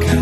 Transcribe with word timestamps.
가까 0.00 0.21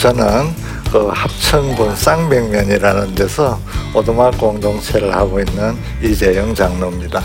저는 0.00 0.54
그 0.90 1.08
합천군 1.08 1.94
쌍백면이라는 1.94 3.14
데서 3.14 3.60
오두막 3.94 4.38
공동체를 4.38 5.14
하고 5.14 5.38
있는 5.38 5.76
이재영 6.02 6.54
장로입니다. 6.54 7.22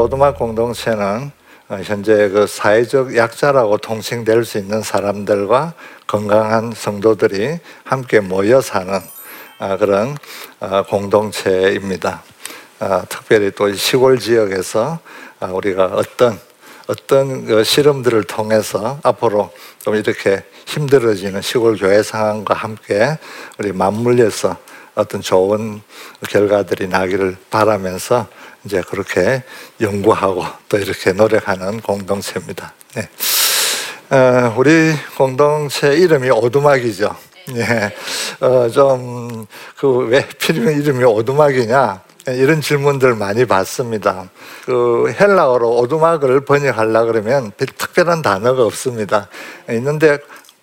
오두막 0.00 0.38
공동체는 0.38 1.30
어, 1.68 1.78
현재 1.84 2.30
그 2.30 2.46
사회적 2.46 3.16
약자라고 3.16 3.76
통칭될 3.78 4.44
수 4.44 4.56
있는 4.56 4.82
사람들과 4.82 5.74
건강한 6.06 6.72
성도들이 6.74 7.58
함께 7.84 8.20
모여 8.20 8.62
사는 8.62 8.98
어, 9.58 9.76
그런 9.76 10.16
어, 10.58 10.82
공동체입니다. 10.88 12.22
어, 12.80 13.02
특별히 13.10 13.50
또 13.50 13.72
시골 13.74 14.18
지역에서 14.18 14.98
어, 15.40 15.46
우리가 15.52 15.90
어떤 15.94 16.40
어떤 16.86 17.44
그 17.44 17.62
실험들을 17.62 18.24
통해서 18.24 18.98
앞으로 19.02 19.52
좀 19.78 19.94
이렇게 19.94 20.42
힘들어지는 20.66 21.42
시골 21.42 21.76
교회 21.76 22.02
상황과 22.02 22.54
함께 22.54 23.18
우리 23.58 23.72
맞물려서 23.72 24.56
어떤 24.94 25.20
좋은 25.20 25.82
결과들이 26.28 26.88
나기를 26.88 27.36
바라면서 27.50 28.26
이제 28.64 28.82
그렇게 28.88 29.42
연구하고 29.80 30.44
또 30.68 30.78
이렇게 30.78 31.12
노력하는 31.12 31.80
공동체입니다. 31.80 32.72
네. 32.94 33.08
어, 34.10 34.54
우리 34.56 34.92
공동체 35.16 35.94
이름이 35.94 36.30
오두막이죠. 36.30 37.16
예. 37.56 37.94
어, 38.44 38.68
좀, 38.68 39.46
그, 39.76 40.06
왜 40.08 40.26
필요 40.38 40.70
이름이 40.70 41.04
오두막이냐? 41.04 42.02
이런 42.28 42.60
질문들 42.60 43.14
많이 43.14 43.44
받습니다. 43.46 44.28
그 44.66 45.12
헬라어로 45.18 45.76
오두막을 45.78 46.44
번역하려 46.44 47.06
그러면 47.06 47.50
별 47.56 47.68
특별한 47.68 48.22
단어가 48.22 48.64
없습니다. 48.64 49.28
있는데 49.70 50.18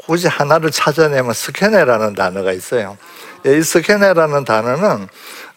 굳이 0.08 0.28
하나를 0.28 0.72
찾아내면 0.72 1.34
스케네라는 1.34 2.16
단어가 2.16 2.54
있어요. 2.54 2.98
이 3.46 3.62
스케네라는 3.62 4.46
단어는 4.46 5.08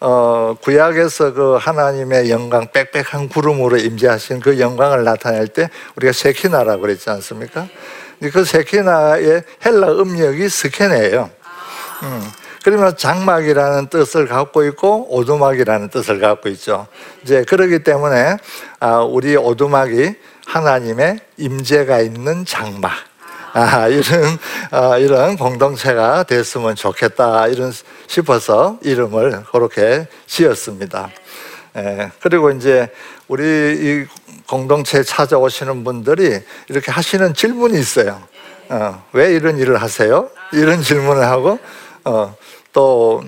어, 0.00 0.56
구약에서 0.60 1.32
그 1.32 1.56
하나님의 1.56 2.30
영광 2.30 2.66
빽빽한 2.72 3.28
구름으로 3.28 3.78
임재하신 3.78 4.40
그 4.40 4.58
영광을 4.58 5.04
나타낼 5.04 5.46
때 5.48 5.70
우리가 5.96 6.12
세키나라고 6.12 6.82
그랬지 6.82 7.08
않습니까? 7.10 7.68
그 8.32 8.44
세키나의 8.44 9.44
헬라 9.64 9.92
음력이 9.92 10.48
스케네예요. 10.48 11.30
음. 12.02 12.30
그러면 12.62 12.94
장막이라는 12.96 13.86
뜻을 13.86 14.26
갖고 14.26 14.64
있고 14.66 15.06
오두막이라는 15.14 15.88
뜻을 15.88 16.18
갖고 16.18 16.48
있죠. 16.50 16.88
이제 17.22 17.44
그러기 17.44 17.84
때문에 17.84 18.36
아, 18.80 18.98
우리 18.98 19.36
오두막이 19.36 20.14
하나님의 20.46 21.20
임재가 21.38 22.00
있는 22.00 22.44
장막. 22.44 23.09
아, 23.52 23.88
이런, 23.88 24.38
아, 24.70 24.98
이런 24.98 25.36
공동체가 25.36 26.22
됐으면 26.22 26.76
좋겠다, 26.76 27.48
이런 27.48 27.72
싶어서 28.06 28.78
이름을 28.82 29.44
그렇게 29.50 30.06
지었습니다. 30.26 31.10
예, 31.76 32.10
그리고 32.20 32.50
이제 32.50 32.90
우리 33.28 33.42
이 33.44 34.06
공동체에 34.46 35.02
찾아오시는 35.02 35.84
분들이 35.84 36.40
이렇게 36.68 36.90
하시는 36.90 37.34
질문이 37.34 37.78
있어요. 37.78 38.20
어, 38.68 39.04
왜 39.12 39.34
이런 39.34 39.58
일을 39.58 39.80
하세요? 39.80 40.28
이런 40.52 40.82
질문을 40.82 41.22
하고, 41.24 41.58
어, 42.04 42.34
또, 42.72 43.24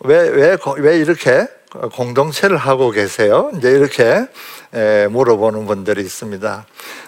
왜, 0.00 0.28
왜, 0.28 0.56
왜 0.78 0.98
이렇게 0.98 1.46
공동체를 1.92 2.56
하고 2.56 2.90
계세요? 2.90 3.50
이제 3.56 3.70
이렇게 3.70 4.26
에, 4.74 5.06
물어보는 5.08 5.66
분들이 5.66 6.02
있습니다. 6.02 6.66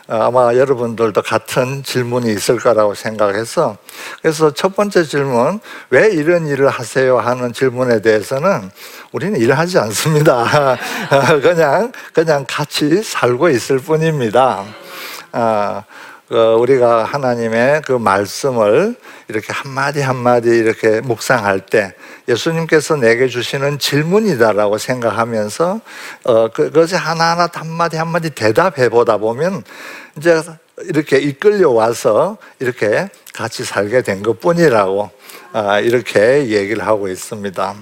어, 0.08 0.14
아마 0.14 0.54
여러분들도 0.54 1.22
같은 1.22 1.82
질문이 1.82 2.32
있을 2.32 2.58
거라고 2.58 2.94
생각해서 2.94 3.76
그래서 4.22 4.52
첫 4.52 4.74
번째 4.74 5.04
질문 5.04 5.60
왜 5.90 6.08
이런 6.10 6.46
일을 6.46 6.68
하세요 6.68 7.18
하는 7.18 7.52
질문에 7.52 8.00
대해서는 8.00 8.70
우리는 9.12 9.38
일하지 9.38 9.78
않습니다. 9.78 10.78
그냥 11.42 11.92
그냥 12.12 12.44
같이 12.48 13.02
살고 13.02 13.50
있을 13.50 13.78
뿐입니다. 13.78 14.64
아, 16.30 16.34
그 16.34 16.36
우리가 16.54 17.04
하나님의 17.04 17.82
그 17.86 17.92
말씀을 17.92 18.96
이렇게 19.28 19.52
한마디 19.52 20.00
한마디 20.00 20.50
이렇게 20.50 21.00
묵상할 21.00 21.60
때 21.60 21.94
예수님께서 22.28 22.96
내게 22.96 23.28
주시는 23.28 23.78
질문이다라고 23.78 24.76
생각하면서 24.76 25.80
어, 26.24 26.48
그, 26.48 26.70
그것이 26.70 26.96
하나하나 26.96 27.48
한마디 27.52 27.96
한마디 27.96 28.30
대답해 28.30 28.90
보다 28.90 29.16
보면 29.16 29.64
이제 30.18 30.42
이렇게 30.84 31.18
이끌려 31.18 31.70
와서 31.70 32.36
이렇게 32.60 33.08
같이 33.32 33.64
살게 33.64 34.02
된 34.02 34.22
것 34.22 34.38
뿐이라고 34.40 35.10
아, 35.52 35.80
이렇게 35.80 36.48
얘기를 36.48 36.86
하고 36.86 37.08
있습니다. 37.08 37.74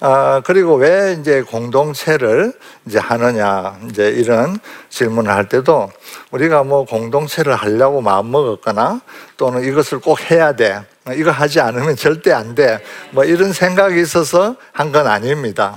아, 0.00 0.42
그리고 0.44 0.74
왜 0.74 1.16
이제 1.18 1.42
공동체를 1.42 2.52
이제 2.86 2.98
하느냐, 2.98 3.78
이제 3.88 4.08
이런 4.08 4.58
질문을 4.90 5.30
할 5.32 5.48
때도 5.48 5.90
우리가 6.30 6.62
뭐 6.64 6.84
공동체를 6.84 7.54
하려고 7.54 8.00
마음 8.00 8.30
먹었거나 8.30 9.00
또는 9.36 9.64
이것을 9.64 10.00
꼭 10.00 10.30
해야 10.30 10.52
돼. 10.52 10.82
이거 11.14 11.30
하지 11.30 11.60
않으면 11.60 11.96
절대 11.96 12.32
안 12.32 12.54
돼. 12.54 12.82
뭐 13.12 13.24
이런 13.24 13.52
생각이 13.52 14.00
있어서 14.00 14.56
한 14.72 14.92
건 14.92 15.06
아닙니다. 15.06 15.76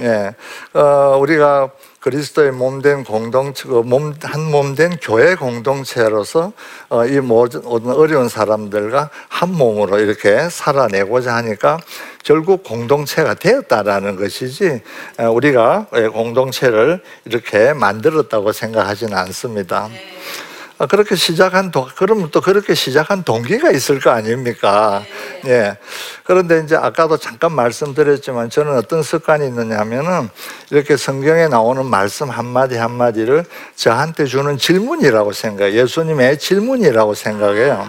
예, 0.00 0.34
어, 0.72 1.16
우리가 1.20 1.70
그리스도의 2.02 2.50
몸된 2.50 3.04
공동체, 3.04 3.68
그 3.68 3.74
몸, 3.74 4.12
한 4.22 4.50
몸된 4.50 4.98
교회 5.00 5.36
공동체로서 5.36 6.52
어, 6.88 7.06
이 7.06 7.20
모든 7.20 7.64
어려운 7.64 8.28
사람들과 8.28 9.08
한 9.28 9.52
몸으로 9.52 10.00
이렇게 10.00 10.48
살아내고자 10.50 11.36
하니까 11.36 11.78
결국 12.24 12.64
공동체가 12.64 13.34
되었다라는 13.34 14.16
것이지 14.16 14.82
어, 15.18 15.30
우리가 15.30 15.86
예, 15.94 16.08
공동체를 16.08 17.00
이렇게 17.24 17.72
만들었다고 17.72 18.50
생각하지는 18.50 19.16
않습니다. 19.16 19.88
아, 19.88 20.51
그렇게 20.86 21.14
시작한 21.14 21.70
동, 21.70 21.86
그러면 21.96 22.30
또 22.30 22.40
그렇게 22.40 22.74
시작한 22.74 23.22
동기가 23.22 23.70
있을 23.70 24.00
거 24.00 24.10
아닙니까? 24.10 25.04
예. 25.46 25.76
그런데 26.24 26.60
이제 26.64 26.76
아까도 26.76 27.16
잠깐 27.16 27.52
말씀드렸지만 27.52 28.50
저는 28.50 28.76
어떤 28.76 29.02
습관이 29.02 29.46
있느냐면은 29.46 30.28
이렇게 30.70 30.96
성경에 30.96 31.48
나오는 31.48 31.84
말씀 31.86 32.30
한 32.30 32.46
마디 32.46 32.76
한 32.76 32.90
마디를 32.90 33.44
저한테 33.76 34.24
주는 34.24 34.58
질문이라고 34.58 35.32
생각해요. 35.32 35.80
예수님의 35.82 36.38
질문이라고 36.38 37.14
생각해요. 37.14 37.88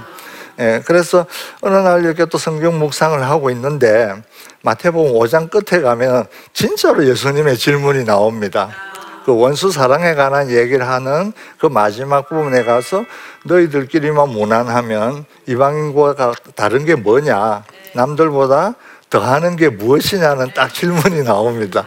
예. 0.59 0.81
그래서 0.85 1.25
어느 1.61 1.75
날 1.75 2.03
이렇게 2.03 2.25
또 2.25 2.37
성경 2.37 2.77
묵상을 2.77 3.21
하고 3.23 3.49
있는데 3.49 4.13
마태복음 4.61 5.13
5장 5.13 5.49
끝에 5.49 5.81
가면 5.81 6.27
진짜로 6.53 7.05
예수님의 7.07 7.57
질문이 7.57 8.05
나옵니다. 8.05 8.92
그 9.25 9.35
원수 9.35 9.71
사랑에 9.71 10.15
관한 10.15 10.49
얘기를 10.49 10.87
하는 10.87 11.33
그 11.57 11.67
마지막 11.67 12.27
부분에 12.27 12.63
가서 12.63 13.05
너희들끼리만 13.45 14.29
무난하면 14.29 15.25
이방인과 15.47 16.33
다른 16.55 16.85
게 16.85 16.95
뭐냐? 16.95 17.63
남들보다 17.93 18.75
더 19.09 19.19
하는 19.19 19.55
게 19.55 19.69
무엇이냐는 19.69 20.51
딱 20.53 20.73
질문이 20.73 21.23
나옵니다. 21.23 21.85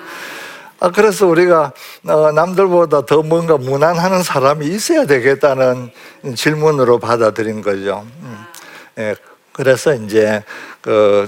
아, 0.78 0.90
그래서 0.90 1.26
우리가 1.26 1.72
어, 2.06 2.32
남들보다 2.32 3.06
더 3.06 3.22
뭔가 3.22 3.56
무난하는 3.56 4.22
사람이 4.22 4.66
있어야 4.66 5.06
되겠다는 5.06 5.90
질문으로 6.34 6.98
받아들인 6.98 7.62
거죠. 7.62 8.06
음. 8.22 8.44
예, 8.98 9.16
그래서 9.52 9.94
이제 9.94 10.44
그 10.86 11.26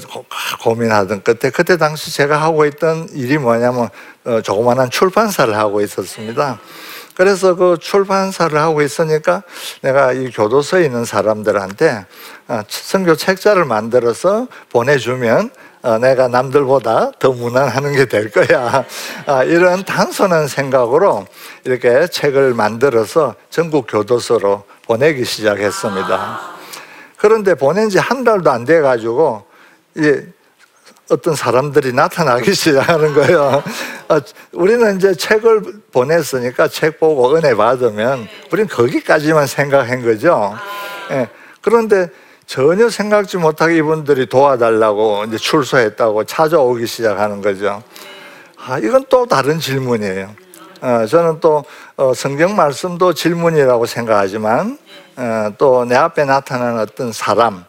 고민하던 0.63 1.25
끝에 1.25 1.51
그때 1.51 1.77
당시 1.77 2.13
제가 2.15 2.41
하고 2.41 2.65
있던 2.65 3.09
일이 3.13 3.39
뭐냐면 3.39 3.89
어, 4.25 4.41
조그마한 4.41 4.91
출판사를 4.91 5.53
하고 5.57 5.81
있었습니다. 5.81 6.61
그래서 7.17 7.57
그 7.57 7.77
출판사를 7.81 8.57
하고 8.57 8.83
있으니까 8.83 9.43
내가 9.83 10.13
이 10.13 10.31
교도소에 10.31 10.85
있는 10.85 11.05
사람들한테 11.05 12.07
어, 12.47 12.61
선교 12.69 13.17
책자를 13.17 13.65
만들어서 13.65 14.47
보내주면 14.71 15.51
어, 15.83 15.99
내가 15.99 16.29
남들보다 16.29 17.11
더 17.19 17.33
무난하는 17.33 17.95
게 17.97 18.05
될 18.07 18.31
거야. 18.31 18.85
아, 19.27 19.43
이런 19.43 19.85
단순한 19.85 20.47
생각으로 20.47 21.27
이렇게 21.65 22.07
책을 22.07 22.55
만들어서 22.55 23.35
전국 23.51 23.87
교도소로 23.89 24.63
보내기 24.87 25.25
시작했습니다. 25.25 26.41
그런데 27.17 27.57
보낸 27.57 27.89
지 27.89 27.99
한 27.99 28.23
달도 28.23 28.49
안 28.53 28.65
돼 28.65 28.81
가지고 28.81 29.48
이제 29.99 30.33
어떤 31.11 31.35
사람들이 31.35 31.93
나타나기 31.93 32.55
시작하는 32.55 33.13
거예요. 33.15 33.63
아, 34.09 34.21
우리는 34.53 34.97
이제 34.97 35.15
책을 35.15 35.63
보냈으니까 35.93 36.69
책 36.69 37.01
보고 37.01 37.35
은혜 37.35 37.55
받으면 37.55 38.29
우리는 38.53 38.69
거기까지만 38.69 39.47
생각한 39.47 40.03
거죠. 40.03 40.55
예. 41.11 41.29
그런데 41.61 42.09
전혀 42.47 42.89
생각지 42.89 43.37
못하게 43.37 43.77
이분들이 43.77 44.27
도와달라고 44.27 45.25
이제 45.27 45.37
출소했다고 45.37 46.25
찾아오기 46.25 46.87
시작하는 46.87 47.43
거죠. 47.43 47.83
아, 48.57 48.79
이건 48.79 49.05
또 49.09 49.27
다른 49.27 49.59
질문이에요. 49.59 50.35
어, 50.81 51.07
저는 51.07 51.41
또 51.41 51.65
어, 51.97 52.15
성경 52.15 52.55
말씀도 52.55 53.13
질문이라고 53.13 53.87
생각하지만 53.87 54.79
어, 55.17 55.51
또내 55.59 55.97
앞에 55.97 56.25
나타나는 56.25 56.81
어떤 56.81 57.13
사람, 57.13 57.65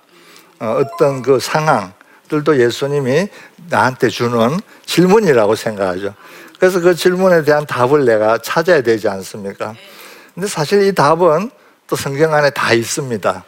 어, 0.59 0.77
어떤 0.79 1.21
그 1.21 1.39
상황, 1.39 1.91
들도 2.29 2.59
예수님이 2.59 3.27
나한테 3.69 4.09
주는 4.09 4.57
질문이라고 4.85 5.55
생각하죠. 5.55 6.13
그래서 6.59 6.79
그 6.79 6.95
질문에 6.95 7.43
대한 7.43 7.65
답을 7.65 8.05
내가 8.05 8.37
찾아야 8.37 8.81
되지 8.81 9.09
않습니까? 9.09 9.75
근데 10.33 10.47
사실 10.47 10.83
이 10.83 10.93
답은 10.93 11.51
또 11.87 11.95
성경 11.95 12.33
안에 12.33 12.51
다 12.51 12.73
있습니다. 12.73 13.43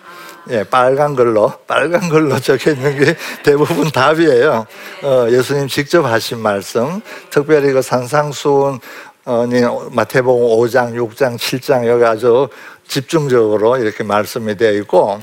예, 0.49 0.63
빨간 0.63 1.15
걸로, 1.15 1.53
빨간 1.67 2.09
걸로 2.09 2.39
적혀 2.39 2.71
있는 2.71 2.97
게 2.97 3.15
대부분 3.43 3.91
답이에요. 3.91 4.65
어, 5.03 5.27
예수님 5.29 5.67
직접 5.67 6.03
하신 6.03 6.39
말씀, 6.39 7.01
특별히 7.29 7.71
그 7.71 7.81
산상수훈, 7.81 8.79
어, 9.25 9.45
마태복음 9.91 10.57
5장, 10.57 10.95
6장, 10.95 11.37
7장 11.37 11.85
여기 11.87 12.03
아주 12.03 12.49
집중적으로 12.87 13.77
이렇게 13.77 14.03
말씀이 14.03 14.57
되어 14.57 14.71
있고 14.73 15.19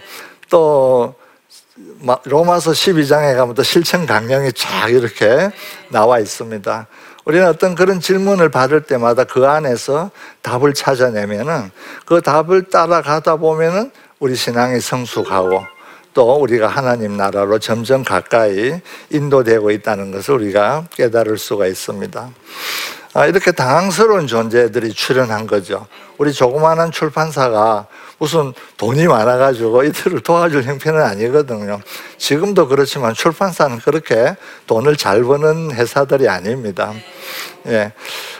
또 0.48 1.14
로마서 2.24 2.72
12장에 2.72 3.36
가면 3.36 3.54
또 3.54 3.62
실천 3.62 4.06
강령이 4.06 4.52
쫙 4.52 4.88
이렇게 4.88 5.50
나와 5.88 6.18
있습니다. 6.18 6.86
우리는 7.24 7.46
어떤 7.46 7.74
그런 7.74 8.00
질문을 8.00 8.50
받을 8.50 8.82
때마다 8.82 9.24
그 9.24 9.46
안에서 9.46 10.10
답을 10.42 10.74
찾아내면은 10.74 11.70
그 12.06 12.22
답을 12.22 12.70
따라가다 12.70 13.36
보면은 13.36 13.90
우리 14.18 14.34
신앙이 14.34 14.80
성숙하고 14.80 15.62
또 16.14 16.36
우리가 16.40 16.68
하나님 16.68 17.16
나라로 17.16 17.58
점점 17.58 18.02
가까이 18.02 18.80
인도되고 19.10 19.70
있다는 19.70 20.10
것을 20.10 20.34
우리가 20.34 20.86
깨달을 20.96 21.38
수가 21.38 21.66
있습니다. 21.66 22.30
아, 23.14 23.26
이렇게 23.26 23.52
당황스러운 23.52 24.26
존재들이 24.26 24.92
출연한 24.92 25.46
거죠. 25.46 25.86
우리 26.18 26.32
조그마한 26.32 26.92
출판사가 26.92 27.86
무슨 28.18 28.52
돈이 28.76 29.06
많아가지고 29.06 29.84
이들을 29.84 30.20
도와줄 30.20 30.64
형편은 30.64 31.00
아니거든요. 31.00 31.80
지금도 32.18 32.68
그렇지만 32.68 33.14
출판사는 33.14 33.78
그렇게 33.78 34.36
돈을 34.66 34.96
잘 34.96 35.22
버는 35.22 35.72
회사들이 35.72 36.28
아닙니다. 36.28 36.92
예. 37.68 37.92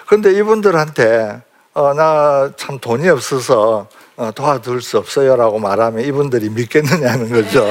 근데 0.07 0.33
이분들한테, 0.33 1.41
어, 1.75 1.95
나 1.95 2.51
참 2.57 2.79
돈이 2.79 3.09
없어서 3.09 3.89
어, 4.17 4.33
도와줄 4.33 4.83
수 4.83 4.99
없어요라고 4.99 5.61
말하면 5.61 6.05
이분들이 6.05 6.49
믿겠느냐는 6.51 7.31
거죠. 7.31 7.65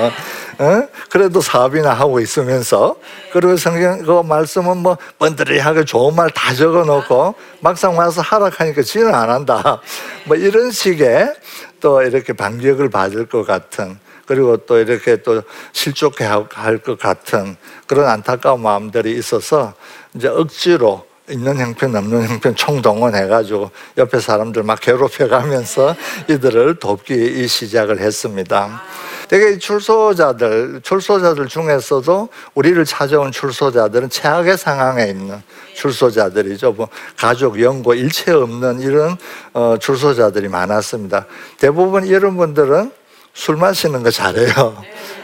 어? 0.59 0.87
그래도 1.09 1.41
사업이나 1.41 1.91
하고 1.93 2.21
있으면서 2.21 2.95
그리고 3.33 3.57
성경 3.57 4.01
그 4.01 4.21
말씀은 4.23 4.77
뭐 4.77 4.97
번들이하게 5.19 5.83
좋은 5.83 6.15
말 6.15 6.29
다 6.29 6.53
적어놓고 6.53 7.35
막상 7.59 7.97
와서 7.97 8.21
하락하니까 8.21 8.81
지는 8.81 9.13
안 9.13 9.29
한다. 9.29 9.81
뭐 10.23 10.37
이런 10.37 10.71
식의 10.71 11.33
또 11.79 12.01
이렇게 12.01 12.33
반격을 12.33 12.89
받을 12.89 13.25
것 13.27 13.45
같은 13.45 13.97
그리고 14.25 14.57
또 14.57 14.77
이렇게 14.77 15.21
또 15.21 15.41
실족해 15.71 16.25
할 16.25 16.79
것 16.79 16.99
같은 16.99 17.55
그런 17.87 18.07
안타까운 18.07 18.61
마음들이 18.61 19.17
있어서 19.17 19.73
이제 20.13 20.27
억지로 20.27 21.05
있는 21.29 21.57
형편 21.57 21.95
없는 21.95 22.27
형편 22.27 22.55
총동원해가지고 22.55 23.71
옆에 23.97 24.19
사람들 24.19 24.63
막 24.63 24.79
괴롭혀가면서 24.79 25.95
이들을 26.29 26.75
돕기 26.79 27.47
시작을 27.47 27.99
했습니다. 27.99 28.81
되게 29.27 29.57
출소자들, 29.57 30.81
출소자들 30.83 31.47
중에서도 31.47 32.29
우리를 32.55 32.83
찾아온 32.85 33.31
출소자들은 33.31 34.09
최악의 34.09 34.57
상황에 34.57 35.05
있는 35.05 35.41
출소자들이죠. 35.75 36.73
뭐 36.73 36.87
가족, 37.17 37.61
연고, 37.61 37.93
일체 37.93 38.31
없는 38.31 38.79
이런 38.79 39.17
어, 39.53 39.75
출소자들이 39.79 40.47
많았습니다. 40.47 41.25
대부분 41.59 42.05
이런 42.05 42.37
분들은 42.37 42.91
술 43.33 43.57
마시는 43.57 44.01
거 44.01 44.09
잘해요. 44.09 44.83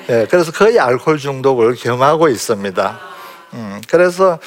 예, 0.10 0.28
그래서 0.30 0.52
거의 0.52 0.80
알코올 0.80 1.18
중독을 1.18 1.76
경험하고 1.76 2.28
있습니다. 2.28 3.00
음, 3.54 3.82
그래서 3.88 4.38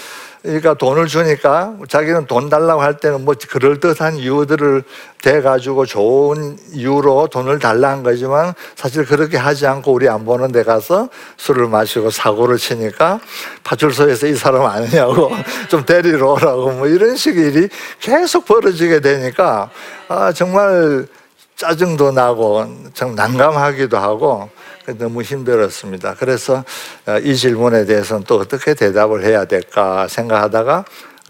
그러니까 0.47 0.75
돈을 0.75 1.09
주니까 1.09 1.75
자기는 1.88 2.26
돈 2.26 2.49
달라고 2.49 2.81
할 2.81 2.99
때는 2.99 3.25
뭐 3.25 3.35
그럴듯한 3.49 4.15
이유들을 4.15 4.85
대가지고 5.21 5.87
좋은 5.87 6.57
이유로 6.73 7.26
돈을 7.26 7.59
달라는 7.59 8.05
거지만 8.05 8.55
사실 8.76 9.05
그렇게 9.05 9.37
하지 9.37 9.67
않고 9.67 9.93
우리 9.93 10.09
안 10.09 10.25
보는 10.25 10.53
데 10.53 10.62
가서 10.62 11.09
술을 11.37 11.67
마시고 11.67 12.11
사고를 12.11 12.59
치니까 12.59 13.19
파출소에서 13.65 14.29
이 14.29 14.37
사람 14.37 14.65
아니냐고 14.67 15.33
좀 15.69 15.85
데리러 15.85 16.35
오라고 16.35 16.71
뭐 16.71 16.87
이런 16.87 17.17
식의 17.17 17.49
일이 17.49 17.69
계속 17.99 18.45
벌어지게 18.45 19.00
되니까 19.00 19.69
아, 20.07 20.31
정말 20.33 21.09
짜증도 21.57 22.12
나고 22.12 22.67
참 22.95 23.17
난감하기도 23.17 23.99
하고 23.99 24.49
너무 24.95 25.23
힘들었습니다. 25.23 26.14
그래서 26.19 26.64
어, 27.07 27.19
이 27.19 27.37
질문에 27.37 27.85
대해서는 27.85 28.25
또 28.25 28.37
어떻게 28.37 28.75
대답을 28.75 29.25
해야 29.25 29.45
될까 29.45 30.07
생각하다가 30.09 30.85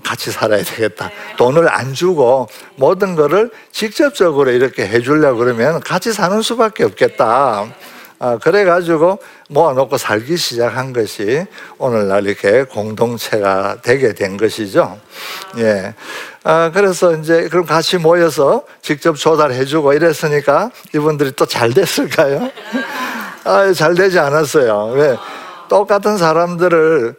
같이 0.05 0.31
살아야 0.31 0.63
되겠다. 0.63 1.11
돈을 1.39 1.69
안 1.69 1.95
주고 1.95 2.49
모든 2.77 3.17
거를 3.17 3.51
직접적으로 3.73 4.51
이렇게 4.51 4.87
해주려고 4.87 5.39
그러면 5.39 5.81
같이 5.81 6.13
사는 6.13 6.41
수밖에 6.43 6.85
없겠다. 6.85 7.67
아, 8.19 8.39
그래가지고 8.39 9.19
모아놓고 9.51 9.99
살기 9.99 10.37
시작한 10.39 10.93
것이 10.95 11.45
오늘날 11.77 12.27
이렇게 12.27 12.65
공동체가 12.65 13.79
되게 13.83 14.15
된 14.15 14.37
것이죠. 14.39 14.99
예. 15.59 15.95
아, 16.43 16.71
그래서 16.73 17.15
이제 17.15 17.49
그럼 17.49 17.67
같이 17.67 17.99
모여서 17.99 18.65
직접 18.81 19.17
조달해주고 19.17 19.93
이랬으니까 19.93 20.71
이분들이 20.95 21.33
또 21.33 21.45
잘 21.47 21.75
됐을까요? 21.75 22.51
아, 23.47 23.73
잘 23.73 23.95
되지 23.95 24.19
않았어요. 24.19 24.93
왜? 24.95 25.17
똑같은 25.69 26.19
사람들을 26.19 27.15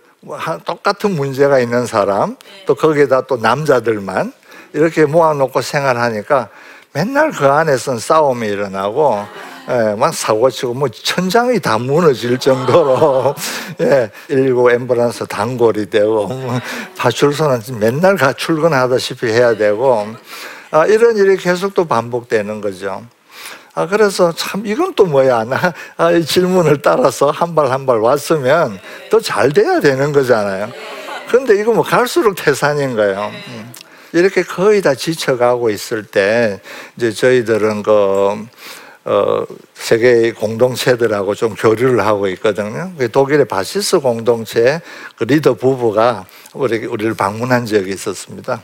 똑같은 0.66 1.16
문제가 1.16 1.60
있는 1.60 1.86
사람 1.86 2.36
또 2.66 2.76
거기에다 2.76 3.22
또 3.22 3.38
남자들만 3.38 4.34
이렇게 4.74 5.06
모아놓고 5.06 5.62
생활하니까 5.62 6.50
맨날 6.92 7.32
그 7.32 7.48
안에서는 7.48 8.00
싸움이 8.00 8.46
일어나고 8.48 9.26
예, 9.70 9.96
막 9.96 10.14
사고치고 10.14 10.74
뭐 10.74 10.88
천장이 10.90 11.60
다 11.60 11.78
무너질 11.78 12.38
정도로 12.38 13.36
예, 13.82 14.10
119 14.28 14.64
앰뷸런스 14.64 15.28
단골이 15.28 15.90
되고 15.90 16.28
뭐 16.28 16.60
파출소는 16.98 17.62
맨날 17.80 18.16
가 18.16 18.34
출근하다시피 18.34 19.28
해야 19.28 19.56
되고 19.56 20.08
아, 20.72 20.86
이런 20.86 21.18
일이 21.18 21.38
계속 21.38 21.74
또 21.74 21.86
반복되는 21.86 22.62
거죠. 22.62 23.04
아, 23.78 23.86
그래서 23.86 24.32
참 24.36 24.66
이건 24.66 24.96
또 24.96 25.06
뭐야. 25.06 25.44
나, 25.44 25.72
아, 25.98 26.12
이 26.12 26.26
질문을 26.26 26.82
따라서 26.82 27.30
한 27.30 27.54
발 27.54 27.70
한 27.70 27.86
발 27.86 28.00
왔으면 28.00 28.80
더 29.12 29.22
잘 29.22 29.52
돼야 29.54 29.80
되는 29.80 30.12
거잖아요. 30.12 30.72
근데 31.30 31.60
이거 31.62 31.74
뭐 31.74 31.84
갈수록 31.84 32.34
태산인 32.34 32.96
거예요. 32.96 33.32
음. 33.50 33.74
이렇게 34.14 34.42
거의 34.42 34.82
다 34.82 34.96
지쳐가고 34.96 35.70
있을 35.70 36.04
때 36.04 36.60
이제 36.96 37.12
저희들은 37.12 37.84
그 37.84 38.48
어, 39.06 39.46
세계 39.76 40.32
공동체들하고 40.32 41.36
좀 41.36 41.54
교류를 41.54 42.04
하고 42.04 42.28
있거든요. 42.30 42.92
그 42.98 43.12
독일의 43.12 43.46
바시스 43.46 44.00
공동체 44.00 44.82
그 45.18 45.24
리더 45.26 45.54
부부가 45.54 46.26
우리, 46.54 46.84
우리를 46.84 47.14
방문한 47.14 47.68
적이 47.68 47.92
있었습니다. 47.92 48.60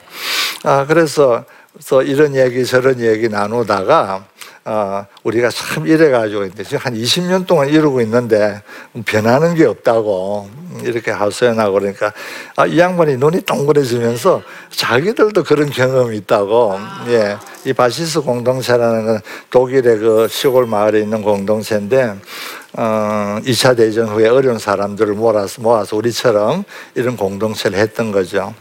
아, 0.64 0.86
그래서, 0.88 1.46
그래서 1.72 2.02
이런 2.02 2.36
얘기 2.36 2.66
저런 2.66 3.00
얘기 3.00 3.30
나누다가 3.30 4.26
아, 4.66 5.08
우리가 5.24 5.50
참 5.50 5.86
이래가지고 5.86 6.50
지금 6.64 6.78
한 6.78 6.94
20년 6.94 7.46
동안 7.46 7.68
이러고 7.68 8.00
있는데 8.02 8.62
변하는 9.06 9.56
게 9.56 9.66
없다고 9.66 10.50
이렇게 10.84 11.12
하소연하고 11.12 11.74
그러니까 11.74 12.14
아, 12.56 12.66
이 12.66 12.80
양반이 12.80 13.18
눈이 13.18 13.42
동그래지면서 13.42 14.42
자기들도 14.70 15.44
그런 15.44 15.70
경험이 15.70 16.18
있다고 16.18 16.80
예. 17.08 17.38
이 17.66 17.74
바시스 17.74 18.22
공동체라는 18.22 19.06
건 19.06 19.22
독일의 19.50 19.98
그 20.00 20.28
시골 20.30 20.66
마을에 20.66 21.02
있는 21.02 21.22
공동체인데 21.22 22.16
어, 22.74 23.40
2차 23.44 23.76
대전 23.76 24.08
후에 24.08 24.30
어려운 24.30 24.60
사람들을 24.60 25.14
모아서 25.14 25.62
모아서 25.62 25.96
우리처럼 25.98 26.64
이런 26.96 27.18
공동체를 27.18 27.78
했던 27.78 28.12
거죠. 28.12 28.54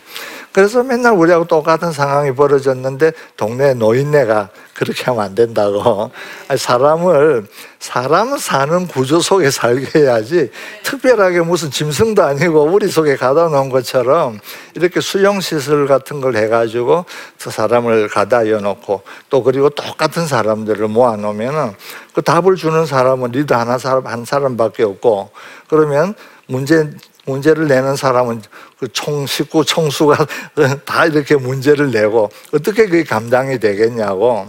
그래서 0.52 0.82
맨날 0.82 1.14
우리하고 1.14 1.46
똑같은 1.46 1.92
상황이 1.92 2.32
벌어졌는데 2.32 3.12
동네 3.36 3.72
노인네가 3.72 4.50
그렇게 4.74 5.04
하면 5.04 5.24
안 5.24 5.34
된다고. 5.34 6.10
사람을, 6.54 7.46
사람 7.78 8.36
사는 8.36 8.86
구조 8.86 9.20
속에 9.20 9.50
살게 9.50 10.00
해야지 10.00 10.50
특별하게 10.84 11.40
무슨 11.40 11.70
짐승도 11.70 12.22
아니고 12.22 12.64
우리 12.64 12.88
속에 12.88 13.16
가다 13.16 13.48
놓은 13.48 13.70
것처럼 13.70 14.38
이렇게 14.74 15.00
수용시설 15.00 15.86
같은 15.86 16.20
걸 16.20 16.36
해가지고 16.36 17.06
그 17.40 17.50
사람을 17.50 18.08
가다 18.08 18.48
여놓고 18.48 19.02
또 19.30 19.42
그리고 19.42 19.70
똑같은 19.70 20.26
사람들을 20.26 20.86
모아놓으면은 20.88 21.74
그 22.14 22.22
답을 22.22 22.56
주는 22.56 22.84
사람은 22.84 23.32
리더 23.32 23.56
하나 23.56 23.78
사람, 23.78 24.06
한 24.06 24.24
사람밖에 24.24 24.82
없고 24.82 25.30
그러면 25.68 26.14
문제 26.46 26.90
문제를 27.24 27.68
내는 27.68 27.96
사람은 27.96 28.42
그총 28.78 29.26
식구 29.26 29.64
총수가 29.64 30.26
다 30.84 31.06
이렇게 31.06 31.36
문제를 31.36 31.90
내고 31.90 32.30
어떻게 32.52 32.86
그게 32.86 33.04
감당이 33.04 33.58
되겠냐고 33.58 34.48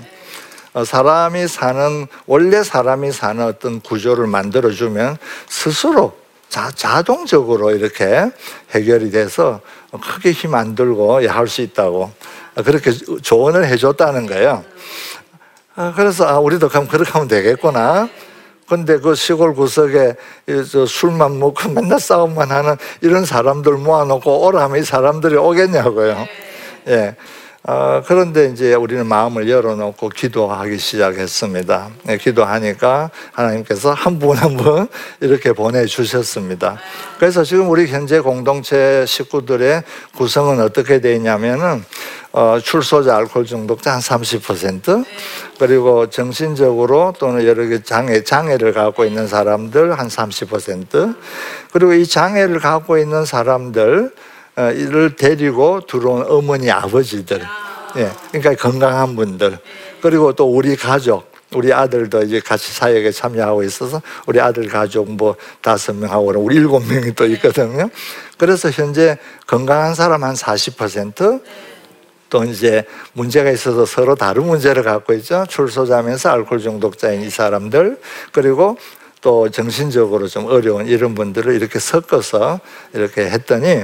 어, 0.73 0.83
사람이 0.83 1.47
사는 1.47 2.07
원래 2.25 2.63
사람이 2.63 3.11
사는 3.11 3.43
어떤 3.45 3.79
구조를 3.79 4.27
만들어 4.27 4.71
주면 4.71 5.17
스스로 5.47 6.17
자, 6.49 6.69
자동적으로 6.75 7.71
이렇게 7.71 8.29
해결이 8.71 9.09
돼서 9.11 9.61
크게 9.91 10.31
힘 10.31 10.53
안 10.53 10.75
들고 10.75 11.27
할수 11.27 11.61
있다고 11.61 12.11
그렇게 12.63 12.91
조언을 12.91 13.65
해줬다는 13.65 14.27
거예요. 14.27 14.63
아, 15.75 15.93
그래서 15.95 16.27
아, 16.27 16.37
우리도 16.37 16.69
그럼 16.69 16.87
그렇게 16.87 17.11
하면 17.11 17.27
되겠구나. 17.27 18.07
근데 18.73 18.97
그 18.97 19.13
시골 19.13 19.53
구석에 19.53 20.15
술만 20.87 21.37
먹고 21.37 21.69
맨날 21.73 21.99
싸움만 21.99 22.49
하는 22.49 22.75
이런 23.01 23.23
사람들 23.23 23.73
모아놓고 23.73 24.47
오라 24.47 24.63
하면 24.63 24.81
이 24.81 24.83
사람들이 24.83 25.35
오겠냐고요. 25.35 26.27
예. 26.87 27.15
어, 27.65 28.03
그런데 28.05 28.47
이제 28.51 28.73
우리는 28.73 29.05
마음을 29.05 29.49
열어놓고 29.49 30.09
기도하기 30.09 30.77
시작했습니다. 30.77 31.89
예, 32.09 32.17
기도하니까 32.17 33.09
하나님께서 33.31 33.93
한 33.93 34.19
분 34.19 34.35
한 34.37 34.57
분 34.57 34.87
이렇게 35.21 35.53
보내주셨습니다. 35.53 36.77
그래서 37.19 37.45
지금 37.45 37.69
우리 37.69 37.87
현재 37.87 38.19
공동체 38.19 39.05
식구들의 39.07 39.83
구성은 40.17 40.59
어떻게 40.59 40.99
되어 40.99 41.15
있냐면은 41.15 41.85
어, 42.33 42.57
출소자 42.61 43.15
알코올 43.15 43.45
중독자 43.45 43.93
한 43.93 43.99
30%, 44.01 45.05
그리고 45.57 46.09
정신적으로 46.09 47.13
또는 47.17 47.45
여러 47.45 47.65
개 47.67 47.81
장애, 47.81 48.23
장애를 48.23 48.73
갖고 48.73 49.05
있는 49.05 49.27
사람들 49.27 49.97
한 49.97 50.07
30%, 50.09 51.15
그리고 51.71 51.93
이 51.93 52.05
장애를 52.05 52.59
갖고 52.59 52.97
있는 52.97 53.23
사람들, 53.23 54.11
어, 54.11 54.32
이를 54.57 55.15
데리고 55.15 55.81
들어온 55.85 56.25
어머니, 56.27 56.69
아버지들, 56.69 57.41
예, 57.97 58.11
그러니까 58.31 58.55
건강한 58.55 59.15
분들, 59.15 59.57
그리고 60.01 60.33
또 60.33 60.45
우리 60.45 60.75
가족, 60.75 61.31
우리 61.55 61.71
아들도 61.71 62.23
이제 62.23 62.39
같이 62.39 62.73
사역에 62.73 63.11
참여하고 63.11 63.63
있어서 63.63 64.01
우리 64.25 64.39
아들 64.39 64.67
가족 64.67 65.11
뭐 65.11 65.35
다섯 65.61 65.95
명하고 65.95 66.31
우리 66.39 66.55
일곱 66.55 66.79
명이 66.87 67.13
또 67.13 67.25
있거든요. 67.27 67.89
그래서 68.37 68.69
현재 68.69 69.17
건강한 69.45 69.93
사람 69.95 70.23
한 70.23 70.33
40%, 70.33 71.41
또 72.29 72.43
이제 72.43 72.83
문제가 73.13 73.51
있어서 73.51 73.85
서로 73.85 74.15
다른 74.15 74.45
문제를 74.47 74.81
갖고 74.81 75.13
있죠. 75.13 75.45
출소자면서 75.47 76.31
알코올 76.31 76.59
중독자인 76.59 77.21
이 77.21 77.29
사람들. 77.29 77.99
그리고 78.31 78.75
또 79.21 79.49
정신적으로 79.49 80.27
좀 80.27 80.47
어려운 80.47 80.87
이런 80.87 81.13
분들을 81.13 81.53
이렇게 81.53 81.77
섞어서 81.77 82.59
이렇게 82.93 83.29
했더니 83.29 83.83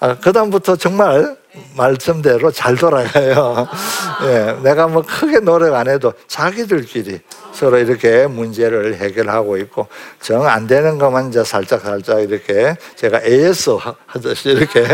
아, 0.00 0.16
그다음부터 0.18 0.76
정말 0.76 1.36
말씀대로 1.76 2.50
잘 2.50 2.74
돌아가요. 2.76 3.68
예, 4.26 4.56
내가 4.62 4.88
뭐 4.88 5.02
크게 5.02 5.38
노력 5.40 5.74
안 5.74 5.88
해도 5.88 6.12
자기들끼리 6.26 7.20
서로 7.52 7.78
이렇게 7.78 8.26
문제를 8.26 8.96
해결하고 8.96 9.56
있고 9.58 9.86
정 10.20 10.44
안 10.46 10.66
되는 10.66 10.98
것만 10.98 11.28
이제 11.28 11.44
살짝 11.44 11.80
살짝 11.82 12.20
이렇게 12.20 12.76
제가 12.96 13.20
AS 13.24 13.70
하- 13.70 13.94
하듯이 14.06 14.50
이렇게 14.50 14.84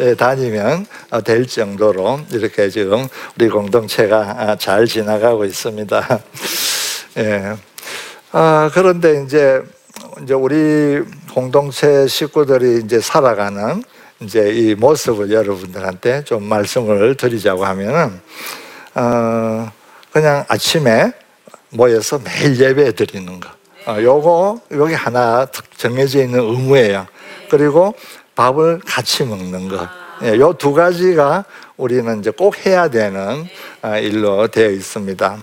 예, 0.00 0.14
다니면 0.14 0.86
어, 1.10 1.22
될 1.22 1.46
정도로 1.46 2.20
이렇게 2.32 2.68
지금 2.68 3.08
우리 3.38 3.48
공동체가 3.48 4.34
아, 4.38 4.56
잘 4.56 4.86
지나가고 4.86 5.46
있습니다. 5.46 6.20
예. 7.16 7.56
아, 8.32 8.70
그런데 8.74 9.22
이제 9.24 9.62
이제 10.22 10.34
우리 10.34 11.02
공동체 11.32 12.06
식구들이 12.06 12.82
이제 12.84 13.00
살아가는 13.00 13.82
이제 14.20 14.50
이 14.50 14.74
모습을 14.74 15.32
여러분들한테 15.32 16.24
좀 16.24 16.44
말씀을 16.44 17.14
드리자고 17.14 17.64
하면은 17.64 18.20
어, 18.94 19.72
그냥 20.12 20.44
아침에 20.48 21.12
모여서 21.70 22.18
매일 22.18 22.60
예배 22.60 22.92
드리는 22.92 23.40
거. 23.40 23.48
어, 23.86 23.96
요거 24.00 24.60
여기 24.72 24.94
하나 24.94 25.46
탁 25.46 25.64
정해져 25.78 26.22
있는 26.22 26.40
의무예요. 26.40 27.06
그리고 27.50 27.94
밥을 28.34 28.80
같이 28.84 29.24
먹는 29.24 29.68
거. 29.68 29.88
예, 30.22 30.34
요두 30.36 30.74
가지가 30.74 31.46
우리는 31.78 32.18
이제 32.20 32.30
꼭 32.30 32.66
해야 32.66 32.88
되는 32.88 33.46
아, 33.80 33.98
일로 33.98 34.48
되어 34.48 34.70
있습니다. 34.70 35.38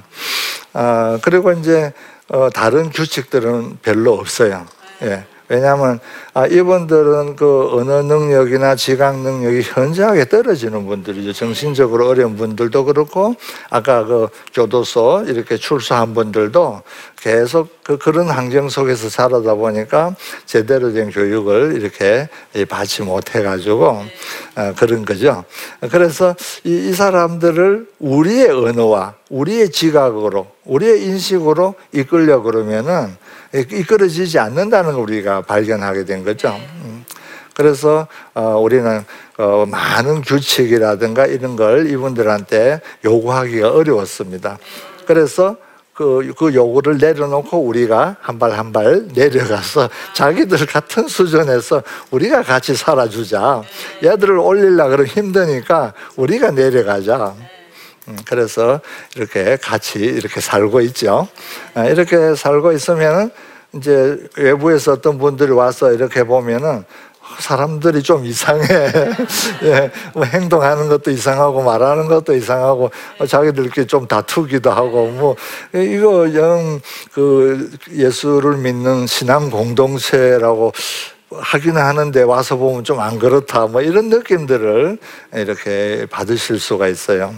아, 0.73 1.19
그리고 1.23 1.51
이제 1.51 1.93
어, 2.29 2.49
다른 2.51 2.91
규칙들은 2.91 3.79
별로 3.81 4.13
없어요. 4.13 4.67
예. 5.01 5.25
왜냐하면 5.49 5.99
아, 6.33 6.45
이분들은 6.45 7.35
그 7.35 7.69
언어 7.71 8.01
능력이나 8.01 8.75
지각 8.75 9.19
능력이 9.19 9.61
현저하게 9.63 10.25
떨어지는 10.25 10.85
분들이죠. 10.85 11.33
정신적으로 11.33 12.07
어려운 12.07 12.35
분들도 12.35 12.85
그렇고 12.85 13.35
아까 13.69 14.03
그 14.05 14.27
교도소 14.53 15.25
이렇게 15.27 15.57
출소한 15.57 16.13
분들도 16.13 16.81
계속 17.17 17.83
그 17.83 17.97
그런 17.97 18.29
환경 18.29 18.69
속에서 18.69 19.09
자라다 19.09 19.55
보니까 19.55 20.15
제대로 20.45 20.93
된 20.93 21.09
교육을 21.09 21.81
이렇게 21.81 22.27
받지 22.67 23.01
못해 23.01 23.41
가지고 23.41 24.03
어, 24.55 24.73
그런 24.77 25.05
거죠. 25.05 25.45
그래서 25.91 26.35
이, 26.63 26.89
이 26.89 26.93
사람들을 26.93 27.87
우리의 27.99 28.49
언어와 28.49 29.15
우리의 29.29 29.71
지각으로 29.71 30.47
우리의 30.65 31.03
인식으로 31.05 31.75
이끌려 31.93 32.41
그러면은 32.41 33.15
이끌어지지 33.53 34.39
않는다는 34.39 34.93
걸 34.93 35.01
우리가 35.01 35.41
발견하게 35.41 36.05
된 36.05 36.23
거죠. 36.23 36.55
음. 36.83 37.05
그래서 37.55 38.07
어, 38.35 38.57
우리는 38.59 39.03
어, 39.37 39.65
많은 39.67 40.21
규칙이라든가 40.21 41.25
이런 41.25 41.55
걸 41.55 41.89
이분들한테 41.89 42.81
요구하기가 43.03 43.71
어려웠습니다. 43.71 44.57
그래서 45.07 45.55
그, 45.93 46.31
그 46.37 46.53
요구를 46.53 46.99
내려놓고 46.99 47.57
우리가 47.57 48.17
한 48.21 48.37
발 48.37 48.51
한 48.53 48.71
발 48.71 49.07
내려가서 49.15 49.89
자기들 50.13 50.67
같은 50.67 51.07
수준에서 51.07 51.81
우리가 52.11 52.43
같이 52.43 52.75
살아주자. 52.75 53.63
얘들을 54.03 54.37
올리려 54.37 54.89
그러면 54.89 55.07
힘드니까 55.07 55.93
우리가 56.15 56.51
내려가자. 56.51 57.33
음, 58.07 58.17
그래서 58.25 58.79
이렇게 59.15 59.57
같이 59.57 59.99
이렇게 59.99 60.39
살고 60.39 60.81
있죠. 60.81 61.27
아, 61.73 61.85
이렇게 61.85 62.35
살고 62.35 62.71
있으면은 62.71 63.31
이제 63.75 64.17
외부에서 64.37 64.93
어떤 64.93 65.17
분들이 65.17 65.51
와서 65.51 65.91
이렇게 65.91 66.23
보면은 66.23 66.85
사람들이 67.39 68.01
좀 68.03 68.25
이상해. 68.25 68.63
예, 69.63 69.91
뭐 70.13 70.23
행동하는 70.23 70.87
것도 70.87 71.11
이상하고 71.11 71.61
말하는 71.61 72.07
것도 72.07 72.33
이상하고 72.33 72.89
어, 73.19 73.25
자기들끼리 73.25 73.85
좀 73.85 74.07
다투기도 74.07 74.71
하고 74.71 75.07
뭐 75.07 75.35
이거 75.73 76.33
영 76.33 76.79
그 77.13 77.71
예수를 77.91 78.57
믿는 78.57 79.07
신앙 79.07 79.49
공동체라고 79.49 80.71
하기는 81.31 81.81
하는데 81.81 82.21
와서 82.23 82.55
보면 82.57 82.83
좀 82.83 82.99
안 82.99 83.19
그렇다 83.19 83.67
뭐 83.67 83.81
이런 83.81 84.09
느낌들을 84.09 84.97
이렇게 85.35 86.07
받으실 86.09 86.59
수가 86.59 86.87
있어요. 86.87 87.33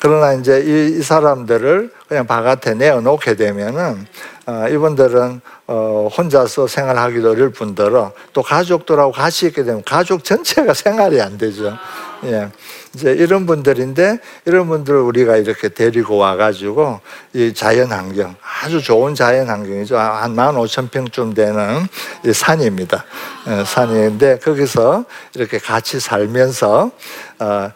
그러나 0.00 0.32
이제 0.32 0.60
이, 0.66 0.98
이 0.98 1.02
사람들을 1.02 1.92
그냥 2.08 2.26
바깥에 2.26 2.74
내어놓게 2.74 3.36
되면은 3.36 4.06
어, 4.46 4.66
이분들은 4.68 5.40
어, 5.68 6.08
혼자서 6.16 6.66
생활하기도 6.66 7.30
어려울 7.30 7.50
뿐더러 7.52 8.12
또 8.32 8.42
가족들하고 8.42 9.12
같이 9.12 9.46
있게 9.46 9.62
되면 9.62 9.82
가족 9.84 10.24
전체가 10.24 10.74
생활이 10.74 11.20
안 11.20 11.38
되죠. 11.38 11.76
예. 12.24 12.48
이제 12.94 13.10
이런 13.12 13.46
분들인데 13.46 14.18
이런 14.44 14.68
분들을 14.68 14.98
우리가 15.00 15.36
이렇게 15.38 15.68
데리고 15.70 16.18
와가지고 16.18 17.00
이 17.32 17.54
자연 17.54 17.90
환경 17.90 18.34
아주 18.62 18.82
좋은 18.82 19.14
자연 19.14 19.48
환경이죠. 19.48 19.96
한 19.98 20.32
만 20.32 20.56
오천 20.56 20.88
평쯤 20.88 21.34
되는 21.34 21.86
이 22.24 22.32
산입니다. 22.32 23.04
어, 23.46 23.64
산인데 23.64 24.38
거기서 24.38 25.04
이렇게 25.34 25.58
같이 25.58 26.00
살면서 26.00 26.90
어, 27.38 27.70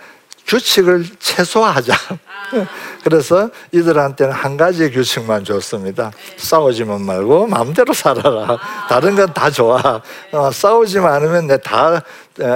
규칙을 0.47 1.05
최소화하자. 1.19 1.95
그래서 3.11 3.51
이들한테는 3.71 4.33
한 4.33 4.57
가지 4.57 4.91
규칙만 4.91 5.45
줬습니다. 5.45 6.11
싸우지만 6.39 7.03
말고 7.03 7.47
마음대로 7.47 7.93
살아라. 7.95 8.59
다른 8.89 9.15
건 9.15 9.33
다 9.33 9.49
좋아. 9.49 10.03
어, 10.33 10.51
싸우지만 10.51 11.13
않으면 11.15 11.47
내 11.47 11.57
다 11.59 12.03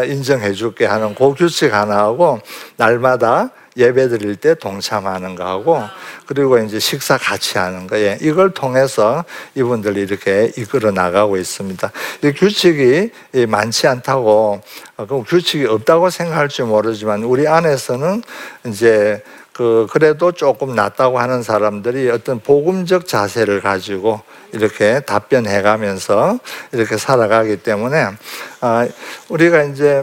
인정해 0.08 0.52
줄게 0.52 0.86
하는 0.86 1.14
그 1.14 1.34
규칙 1.34 1.72
하나 1.72 1.98
하고 1.98 2.40
날마다 2.76 3.50
예배 3.76 4.08
드릴 4.08 4.34
때 4.36 4.54
동참하는 4.56 5.36
거 5.36 5.44
하고 5.44 5.80
그리고 6.26 6.58
이제 6.58 6.80
식사 6.80 7.16
같이 7.16 7.56
하는 7.56 7.86
거 7.86 7.96
예, 7.98 8.18
이걸 8.20 8.50
통해서 8.50 9.24
이분들이 9.54 10.00
이렇게 10.02 10.50
이끌어 10.56 10.90
나가고 10.90 11.36
있습니다. 11.36 11.90
이 12.24 12.32
규칙이 12.32 13.10
많지 13.46 13.86
않다고 13.86 14.60
어, 14.96 15.06
그 15.06 15.22
규칙이 15.22 15.66
없다고 15.66 16.10
생각할지 16.10 16.62
모르지만 16.62 17.22
우리 17.22 17.46
안에서는 17.46 18.22
이제 18.66 19.22
그 19.60 19.86
그래도 19.90 20.32
조금 20.32 20.74
낫다고 20.74 21.18
하는 21.18 21.42
사람들이 21.42 22.08
어떤 22.08 22.40
복음적 22.40 23.06
자세를 23.06 23.60
가지고 23.60 24.22
이렇게 24.54 25.00
답변해 25.00 25.60
가면서 25.60 26.38
이렇게 26.72 26.96
살아가기 26.96 27.58
때문에 27.58 28.06
아 28.62 28.88
우리가 29.28 29.64
이제 29.64 30.02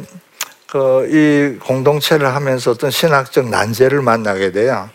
그 0.68 1.08
이 1.10 1.58
공동체를 1.58 2.28
하면서 2.36 2.70
어떤 2.70 2.92
신학적 2.92 3.50
난제를 3.50 4.04
만나게 4.04 4.52
돼요. 4.52 4.92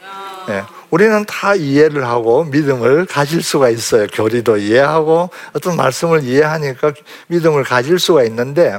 예. 0.49 0.63
우리는 0.91 1.25
다 1.25 1.57
이해를 1.57 2.07
하고 2.07 2.45
믿음을 2.45 3.07
가질 3.07 3.43
수가 3.43 3.69
있어요. 3.69 4.07
교리도 4.13 4.59
이해하고 4.59 5.31
어떤 5.55 5.75
말씀을 5.77 6.23
이해하니까 6.23 6.93
믿음을 7.27 7.65
가질 7.65 7.99
수가 7.99 8.23
있는데 8.25 8.79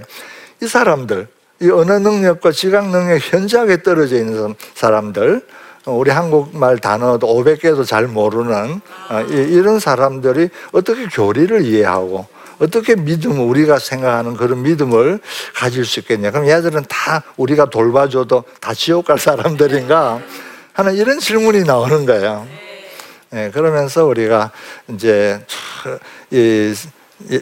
이 0.62 0.66
사람들, 0.66 1.28
이 1.62 1.70
언어 1.70 2.00
능력과 2.00 2.54
지각 2.54 2.90
능력 2.90 3.20
현저하게 3.20 3.84
떨어져 3.84 4.16
있는 4.16 4.56
사람들, 4.76 5.42
우리 5.86 6.12
한국말 6.12 6.78
단어도 6.78 7.28
500개도 7.28 7.86
잘 7.86 8.08
모르는 8.08 8.82
어, 9.10 9.22
이런 9.30 9.80
사람들이 9.80 10.50
어떻게 10.72 11.06
교리를 11.08 11.66
이해하고 11.66 12.26
어떻게 12.60 12.96
믿음, 12.96 13.50
우리가 13.50 13.80
생각하는 13.80 14.38
그런 14.38 14.62
믿음을 14.62 15.20
가질 15.56 15.86
수 15.86 16.00
있겠냐. 16.00 16.32
그럼 16.32 16.48
얘들은 16.48 16.86
다 16.88 17.24
우리가 17.36 17.70
돌봐줘도 17.70 18.44
다 18.62 18.74
지옥 18.74 19.06
갈 19.06 19.20
사람들인가? 19.20 20.22
하는 20.74 20.96
이런 20.96 21.20
질문이 21.20 21.64
나오는 21.64 22.06
거예요. 22.06 22.48
네, 23.32 23.52
그러면서 23.52 24.06
우리가 24.06 24.52
이제 24.90 25.44
이 26.32 26.74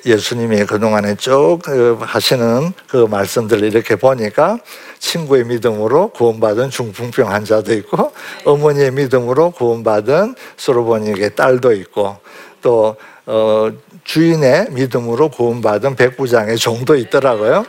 예수님이 0.05 0.65
그동안에 0.65 1.15
쭉그 1.15 1.99
하시는 2.01 2.73
그 2.87 3.07
말씀들을 3.09 3.67
이렇게 3.67 3.95
보니까 3.95 4.57
친구의 4.99 5.45
믿음으로 5.45 6.09
구원받은 6.09 6.69
중풍병 6.69 7.31
환자도 7.31 7.73
있고 7.73 8.11
어머니의 8.45 8.91
믿음으로 8.91 9.51
구원받은 9.51 10.35
소로보니의 10.57 11.35
딸도 11.35 11.73
있고 11.73 12.17
또 12.61 12.95
어, 13.25 13.71
주인의 14.03 14.67
믿음으로 14.71 15.29
구원받은 15.29 15.95
백부장의 15.95 16.57
종도 16.57 16.95
있더라고요. 16.95 17.65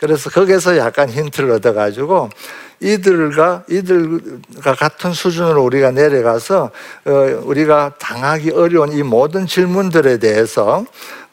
그래서 0.00 0.28
거기서 0.30 0.76
약간 0.76 1.08
힌트를 1.08 1.50
얻어가지고 1.52 2.30
이들과 2.80 3.64
이들과 3.68 4.74
같은 4.74 5.12
수준으로 5.12 5.62
우리가 5.64 5.90
내려가서 5.90 6.70
어, 7.06 7.10
우리가 7.42 7.94
당하기 7.98 8.52
어려운 8.52 8.92
이 8.92 9.02
모든 9.02 9.46
질문들에 9.46 10.18
대해서 10.18 10.84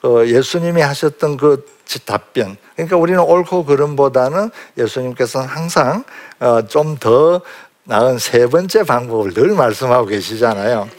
어, 0.04 0.24
예수님이 0.26 0.82
하셨던 0.82 1.38
그 1.38 1.66
답변. 2.06 2.58
그러니까 2.76 2.98
우리는 2.98 3.20
옳고 3.20 3.66
그름보다는 3.66 4.50
예수님께서는 4.78 5.48
항상 5.48 6.04
어, 6.40 6.66
좀더 6.68 7.42
나은 7.84 8.18
세 8.18 8.48
번째 8.48 8.84
방법을 8.84 9.34
늘 9.34 9.50
말씀하고 9.50 10.08
계시잖아요. 10.08 10.90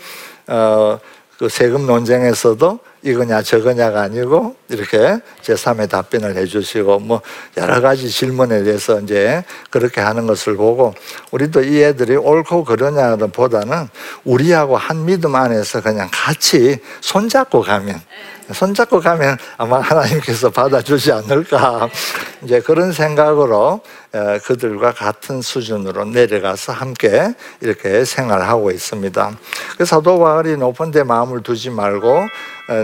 그 1.38 1.48
세금 1.48 1.86
논쟁에서도 1.86 2.78
이거냐 3.02 3.42
저거냐가 3.42 4.02
아니고 4.02 4.54
이렇게 4.68 5.18
제3의 5.42 5.88
답변을 5.88 6.36
해주시고 6.36 6.98
뭐 7.00 7.20
여러 7.56 7.80
가지 7.80 8.10
질문에 8.10 8.64
대해서 8.64 9.00
이제 9.00 9.44
그렇게 9.70 10.00
하는 10.00 10.26
것을 10.26 10.56
보고 10.56 10.94
우리도 11.30 11.62
이 11.62 11.82
애들이 11.82 12.16
옳고 12.16 12.64
그러냐 12.64 13.16
보다는 13.16 13.88
우리하고 14.24 14.76
한 14.76 15.04
믿음 15.04 15.34
안에서 15.34 15.80
그냥 15.80 16.08
같이 16.12 16.78
손잡고 17.00 17.62
가면 17.62 18.00
손잡고 18.52 19.00
가면 19.00 19.38
아마 19.56 19.80
하나님께서 19.80 20.50
받아주지 20.50 21.10
않을까 21.12 21.88
이제 22.42 22.60
그런 22.60 22.92
생각으로 22.92 23.80
그들과 24.44 24.92
같은 24.92 25.42
수준으로 25.42 26.04
내려가서 26.06 26.72
함께 26.72 27.34
이렇게 27.60 28.04
생활하고 28.04 28.70
있습니다. 28.70 29.36
그 29.76 29.84
사도 29.84 30.18
바울이 30.20 30.56
높은 30.56 30.90
데 30.90 31.02
마음을 31.02 31.42
두지 31.42 31.70
말고 31.70 32.26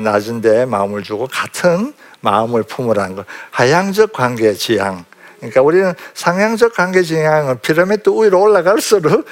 낮은 0.03 0.41
데 0.41 0.65
마음을 0.67 1.03
주고 1.03 1.29
같은 1.29 1.72
마음을 2.21 2.63
품으라는 2.63 3.17
것. 3.17 3.27
하향적 3.51 4.13
관계 4.13 4.55
지향. 4.55 5.05
그러니까 5.39 5.63
우리는 5.63 5.93
상향적 6.15 6.75
관계 6.75 7.03
지향은 7.03 7.61
피라미드 7.63 8.11
위로 8.11 8.43
올라갈수록 8.43 9.25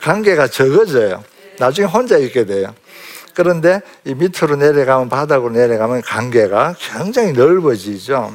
관계가 0.00 0.48
적어져요. 0.48 1.22
나중에 1.58 1.86
혼자 1.86 2.16
있게 2.18 2.44
돼요. 2.46 2.74
그런데 3.34 3.80
이 4.04 4.14
밑으로 4.14 4.56
내려가면 4.56 5.08
바닥으로 5.08 5.52
내려가면 5.52 6.02
관계가 6.02 6.74
굉장히 6.78 7.32
넓어지죠. 7.32 8.32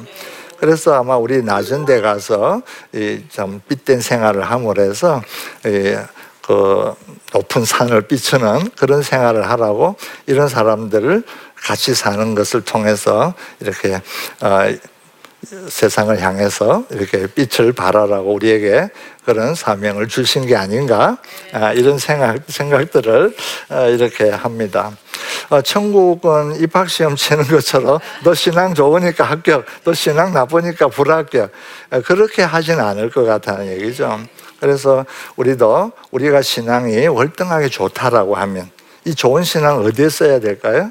그래서 0.58 0.94
아마 0.94 1.16
우리 1.16 1.42
낮은 1.42 1.84
데 1.84 2.00
가서 2.00 2.62
이좀 2.92 3.60
빛된 3.68 4.00
생활을 4.00 4.42
함으로 4.42 4.82
해서 4.82 5.22
그 6.42 6.94
높은 7.32 7.64
산을 7.64 8.02
비추는 8.08 8.70
그런 8.78 9.02
생활을 9.02 9.48
하라고 9.50 9.96
이런 10.26 10.48
사람들을 10.48 11.22
같이 11.62 11.94
사는 11.94 12.34
것을 12.34 12.62
통해서 12.62 13.34
이렇게 13.60 14.00
어, 14.40 14.74
세상을 15.68 16.20
향해서 16.20 16.84
이렇게 16.90 17.26
빛을 17.28 17.72
발하라고 17.72 18.32
우리에게 18.34 18.88
그런 19.24 19.54
사명을 19.54 20.08
주신 20.08 20.46
게 20.46 20.56
아닌가 20.56 21.18
아, 21.52 21.72
이런 21.72 21.98
생각 21.98 22.40
생각들을 22.48 23.36
어, 23.70 23.88
이렇게 23.88 24.30
합니다. 24.30 24.96
어, 25.50 25.62
천국은 25.62 26.60
입학 26.60 26.90
시험 26.90 27.14
치는 27.14 27.44
것처럼 27.44 27.98
너 28.24 28.34
신앙 28.34 28.74
좋으니까 28.74 29.24
합격, 29.24 29.64
너 29.84 29.94
신앙 29.94 30.32
나쁘니까 30.32 30.88
불합격 30.88 31.52
그렇게 32.04 32.42
하진 32.42 32.80
않을 32.80 33.10
것 33.10 33.24
같다는 33.24 33.68
얘기죠. 33.68 34.20
그래서 34.60 35.06
우리도 35.36 35.92
우리가 36.10 36.42
신앙이 36.42 37.06
월등하게 37.06 37.68
좋다라고 37.68 38.34
하면 38.34 38.70
이 39.04 39.14
좋은 39.14 39.44
신앙 39.44 39.78
어디에 39.78 40.08
써야 40.08 40.40
될까요? 40.40 40.90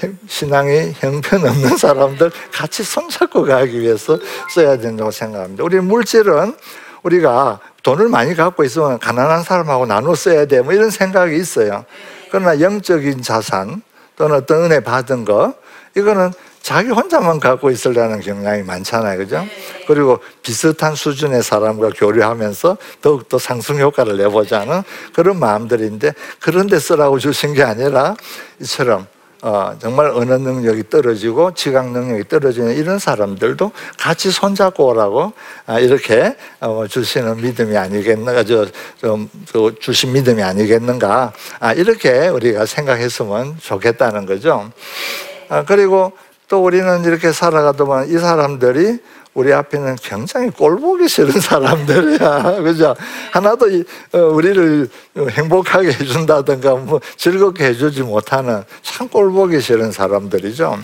형- 0.00 0.16
신앙이 0.28 0.92
형편없는 0.98 1.76
사람들 1.78 2.30
같이 2.52 2.82
손잡고 2.82 3.44
가기 3.44 3.80
위해서 3.80 4.18
써야 4.54 4.76
된다고 4.76 5.10
생각합니다. 5.10 5.64
우리 5.64 5.80
물질은 5.80 6.54
우리가 7.02 7.60
돈을 7.82 8.08
많이 8.08 8.34
갖고 8.34 8.64
있으면 8.64 8.98
가난한 8.98 9.42
사람하고 9.44 9.86
나눠 9.86 10.14
써야 10.14 10.44
돼. 10.46 10.60
뭐 10.62 10.72
이런 10.72 10.90
생각이 10.90 11.36
있어요. 11.36 11.84
그러나 12.30 12.60
영적인 12.60 13.22
자산 13.22 13.82
또는 14.16 14.36
어떤 14.36 14.64
은혜 14.64 14.80
받은 14.80 15.24
거 15.24 15.54
이거는 15.96 16.32
자기 16.60 16.90
혼자만 16.90 17.40
갖고 17.40 17.70
있으려는 17.70 18.20
경향이 18.20 18.62
많잖아요. 18.64 19.16
그죠? 19.16 19.46
그리고 19.86 20.18
비슷한 20.42 20.94
수준의 20.94 21.42
사람과 21.42 21.90
교류하면서 21.96 22.76
더욱더 23.00 23.38
상승 23.38 23.78
효과를 23.80 24.18
내보자는 24.18 24.82
그런 25.14 25.38
마음들인데 25.38 26.12
그런 26.40 26.66
데 26.66 26.78
쓰라고 26.78 27.18
주신 27.18 27.54
게 27.54 27.62
아니라 27.62 28.16
이처럼 28.60 29.06
어, 29.42 29.76
정말 29.78 30.06
언어 30.08 30.36
능력이 30.36 30.90
떨어지고 30.90 31.54
지각 31.54 31.92
능력이 31.92 32.28
떨어지는 32.28 32.74
이런 32.76 32.98
사람들도 32.98 33.70
같이 33.96 34.30
손잡고 34.30 34.86
오라고 34.86 35.32
아, 35.66 35.78
이렇게 35.78 36.36
어, 36.60 36.86
주시는 36.88 37.36
믿음이 37.36 37.76
아니겠는가, 37.76 38.44
저, 38.44 38.66
좀, 39.00 39.30
저 39.46 39.72
주신 39.78 40.12
믿음이 40.12 40.42
아니겠는가, 40.42 41.32
아, 41.60 41.72
이렇게 41.72 42.28
우리가 42.28 42.66
생각했으면 42.66 43.58
좋겠다는 43.60 44.26
거죠. 44.26 44.72
아, 45.48 45.64
그리고 45.64 46.12
또 46.48 46.64
우리는 46.64 47.04
이렇게 47.04 47.30
살아가다 47.30 47.84
보면 47.84 48.08
이 48.08 48.18
사람들이 48.18 48.98
우리 49.38 49.52
앞에는 49.52 49.94
굉장히 50.02 50.50
꼴보기 50.50 51.06
싫은 51.06 51.40
사람들이야. 51.40 52.58
그죠? 52.60 52.96
하나도 53.30 53.70
이, 53.70 53.84
어, 54.12 54.18
우리를 54.18 54.88
행복하게 55.30 55.92
해준다든가 55.92 56.74
뭐 56.74 57.00
즐겁게 57.16 57.66
해주지 57.66 58.02
못하는 58.02 58.64
참 58.82 59.08
꼴보기 59.08 59.60
싫은 59.60 59.92
사람들이죠. 59.92 60.80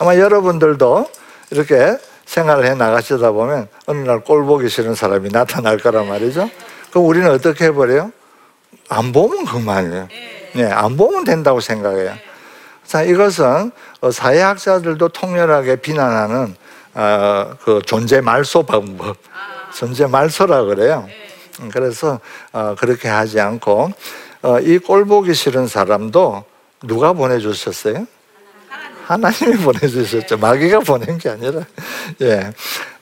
아마 0.00 0.16
여러분들도 0.16 1.08
이렇게 1.50 1.96
생활을 2.26 2.66
해 2.66 2.74
나가시다 2.74 3.32
보면 3.32 3.68
어느 3.86 4.06
날 4.06 4.20
꼴보기 4.20 4.68
싫은 4.68 4.94
사람이 4.94 5.30
나타날 5.30 5.78
거란 5.78 6.06
말이죠. 6.06 6.50
그럼 6.90 7.06
우리는 7.06 7.30
어떻게 7.30 7.66
해버려요? 7.66 8.12
안 8.90 9.12
보면 9.12 9.46
그만이에요. 9.46 10.08
네, 10.56 10.64
안 10.70 10.98
보면 10.98 11.24
된다고 11.24 11.60
생각해요. 11.60 12.12
자, 12.84 13.02
이것은 13.02 13.72
어, 14.02 14.10
사회학자들도 14.10 15.08
통렬하게 15.08 15.76
비난하는 15.76 16.54
어, 16.94 17.56
그 17.64 17.80
존재 17.84 18.20
말소 18.20 18.64
방법, 18.64 19.16
존재 19.74 20.06
말소라 20.06 20.64
그래요. 20.64 21.06
음, 21.60 21.70
그래서 21.72 22.20
어, 22.52 22.74
그렇게 22.78 23.08
하지 23.08 23.40
않고 23.40 23.92
어, 24.42 24.60
이 24.60 24.78
꼴보기 24.78 25.34
싫은 25.34 25.66
사람도 25.68 26.44
누가 26.82 27.12
보내주셨어요? 27.12 28.06
하나님이 29.06 29.58
보내주셨죠. 29.62 30.38
마귀가 30.38 30.80
보낸 30.80 31.18
게 31.18 31.28
아니라, 31.28 31.60
예. 32.22 32.52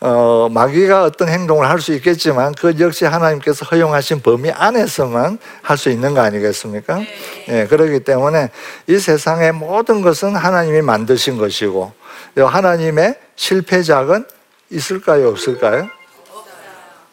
어, 0.01 0.49
마귀가 0.51 1.05
어떤 1.05 1.29
행동을 1.29 1.69
할 1.69 1.81
수 1.81 1.93
있겠지만, 1.95 2.55
그 2.55 2.75
역시 2.81 3.05
하나님께서 3.05 3.65
허용하신 3.67 4.21
범위 4.21 4.51
안에서만 4.51 5.39
할 5.63 5.77
수 5.77 5.91
있는 5.91 6.15
거 6.15 6.21
아니겠습니까? 6.21 7.01
예, 7.49 7.67
그렇기 7.69 8.01
때문에 8.01 8.51
이 8.89 8.99
세상의 8.99 9.53
모든 9.53 10.03
것은 10.03 10.35
하나님이 10.35 10.83
만드신 10.83 11.39
것이고, 11.39 11.93
이 12.37 12.41
하나님의 12.41 13.15
실패작은 13.47 14.25
있을까요? 14.71 15.29
없을까요? 15.31 15.89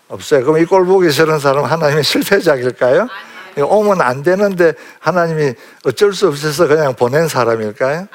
없어요. 0.10 0.44
그럼 0.46 0.60
이 0.60 0.66
꼴 0.66 0.86
보기 0.86 1.10
싫은 1.12 1.40
사람 1.40 1.66
하나님의 1.66 2.04
실패작일까요? 2.04 3.08
오면 3.58 4.00
안 4.02 4.22
되는데 4.22 4.74
하나님이 5.00 5.54
어쩔 5.86 6.14
수 6.14 6.28
없어서 6.28 6.68
그냥 6.68 6.94
보낸 6.96 7.28
사람일까요? 7.28 8.08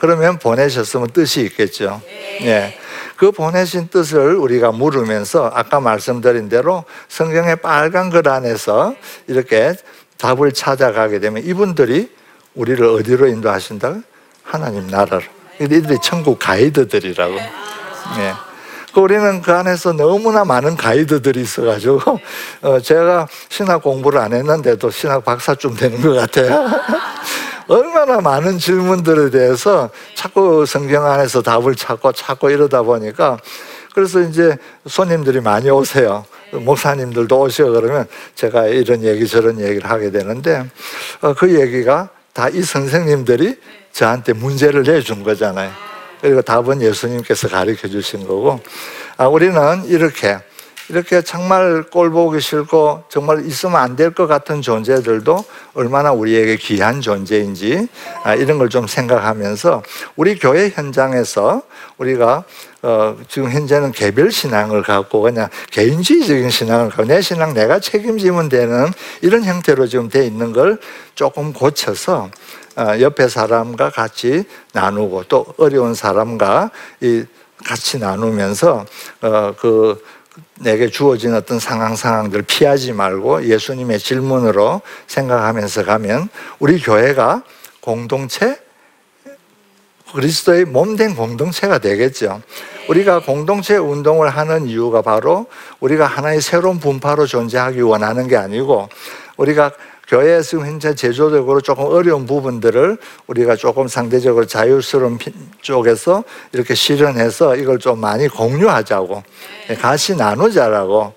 그러면 0.00 0.38
보내셨으면 0.40 1.08
뜻이 1.12 1.42
있겠죠. 1.42 2.02
예. 2.42 2.76
그 3.16 3.30
보내신 3.30 3.88
뜻을 3.88 4.34
우리가 4.34 4.72
물으면서 4.72 5.50
아까 5.54 5.78
말씀드린 5.80 6.48
대로 6.48 6.84
성경의 7.08 7.56
빨간 7.56 8.10
글 8.10 8.28
안에서 8.28 8.94
이렇게 9.28 9.74
답을 10.18 10.52
찾아가게 10.52 11.20
되면 11.20 11.44
이분들이 11.44 12.12
우리를 12.54 12.84
어디로 12.84 13.28
인도하신다고? 13.28 14.02
하나님 14.42 14.88
나라로. 14.88 15.37
이들이 15.60 15.98
천국 16.02 16.38
가이드들이라고. 16.38 17.34
예. 17.34 18.34
그 18.92 19.00
우리는 19.00 19.42
그 19.42 19.52
안에서 19.52 19.92
너무나 19.92 20.44
많은 20.44 20.76
가이드들이 20.76 21.40
있어가지고 21.42 22.00
어, 22.62 22.80
제가 22.80 23.28
신학 23.48 23.82
공부를 23.82 24.18
안 24.18 24.32
했는데도 24.32 24.90
신학 24.90 25.24
박사쯤 25.24 25.76
되는 25.76 26.00
것 26.00 26.14
같아요. 26.14 26.68
얼마나 27.68 28.20
많은 28.20 28.58
질문들에 28.58 29.30
대해서 29.30 29.90
자꾸 30.14 30.64
성경 30.64 31.04
안에서 31.04 31.42
답을 31.42 31.74
찾고 31.76 32.12
찾고 32.12 32.48
이러다 32.48 32.82
보니까 32.82 33.38
그래서 33.94 34.20
이제 34.20 34.56
손님들이 34.86 35.40
많이 35.40 35.68
오세요. 35.68 36.24
목사님들도 36.52 37.40
오시고 37.40 37.72
그러면 37.72 38.06
제가 38.34 38.68
이런 38.68 39.02
얘기 39.02 39.26
저런 39.26 39.60
얘기를 39.60 39.90
하게 39.90 40.10
되는데 40.10 40.64
어, 41.20 41.34
그 41.34 41.60
얘기가 41.60 42.08
다 42.38 42.48
이 42.50 42.62
선생님들이 42.62 43.56
저한테 43.98 44.32
문제를 44.32 44.84
내준 44.84 45.24
거잖아요. 45.24 45.72
그리고 46.20 46.40
답은 46.40 46.80
예수님께서 46.82 47.48
가르쳐 47.48 47.88
주신 47.88 48.28
거고 48.28 48.60
아, 49.16 49.26
우리는 49.26 49.84
이렇게 49.86 50.38
이렇게 50.88 51.20
정말 51.20 51.82
꼴 51.82 52.10
보기 52.10 52.40
싫고 52.40 53.02
정말 53.08 53.44
있으면 53.44 53.76
안 53.76 53.96
될 53.96 54.14
것 54.14 54.28
같은 54.28 54.62
존재들도 54.62 55.44
얼마나 55.74 56.12
우리에게 56.12 56.56
귀한 56.56 57.00
존재인지 57.00 57.88
아, 58.22 58.34
이런 58.36 58.58
걸 58.58 58.68
좀 58.68 58.86
생각하면서 58.86 59.82
우리 60.14 60.38
교회 60.38 60.70
현장에서 60.70 61.62
우리가 61.98 62.44
어, 62.82 63.16
지금 63.28 63.50
현재는 63.50 63.90
개별 63.90 64.30
신앙을 64.30 64.82
갖고 64.84 65.22
그냥 65.22 65.48
개인주의적인 65.72 66.50
신앙을 66.50 66.90
갖고 66.90 67.04
내 67.04 67.20
신앙 67.20 67.52
내가 67.52 67.80
책임지면 67.80 68.48
되는 68.48 68.86
이런 69.22 69.42
형태로 69.42 69.88
지금 69.88 70.08
돼 70.08 70.24
있는 70.24 70.52
걸 70.52 70.78
조금 71.16 71.52
고쳐서 71.52 72.30
어, 72.30 72.67
옆에 73.00 73.28
사람과 73.28 73.90
같이 73.90 74.44
나누고 74.72 75.24
또 75.24 75.46
어려운 75.56 75.94
사람과 75.94 76.70
이 77.00 77.24
같이 77.64 77.98
나누면서 77.98 78.86
어, 79.22 79.54
그 79.58 80.02
내게 80.60 80.88
주어진 80.88 81.34
어떤 81.34 81.58
상황 81.58 81.96
상황들 81.96 82.42
피하지 82.42 82.92
말고 82.92 83.44
예수님의 83.46 83.98
질문으로 83.98 84.82
생각하면서 85.06 85.84
가면 85.84 86.28
우리 86.60 86.80
교회가 86.80 87.42
공동체 87.80 88.60
그리스도의 90.14 90.64
몸된 90.64 91.16
공동체가 91.16 91.78
되겠죠. 91.78 92.40
우리가 92.88 93.20
공동체 93.20 93.76
운동을 93.76 94.30
하는 94.30 94.66
이유가 94.66 95.02
바로 95.02 95.46
우리가 95.80 96.06
하나의 96.06 96.40
새로운 96.40 96.80
분파로 96.80 97.26
존재하기 97.26 97.82
원하는 97.82 98.26
게 98.26 98.36
아니고 98.36 98.88
우리가 99.36 99.72
교회에 100.08 100.40
지금 100.40 100.64
현재 100.66 100.94
제조적으로 100.94 101.60
조금 101.60 101.84
어려운 101.84 102.24
부분들을 102.24 102.96
우리가 103.26 103.56
조금 103.56 103.88
상대적으로 103.88 104.46
자유스러운 104.46 105.18
피- 105.18 105.32
쪽에서 105.60 106.24
이렇게 106.52 106.74
실현해서 106.74 107.56
이걸 107.56 107.78
좀 107.78 108.00
많이 108.00 108.26
공유하자고 108.26 109.22
예, 109.70 109.74
같이 109.74 110.16
나누자라고 110.16 111.02
아, 111.02 111.12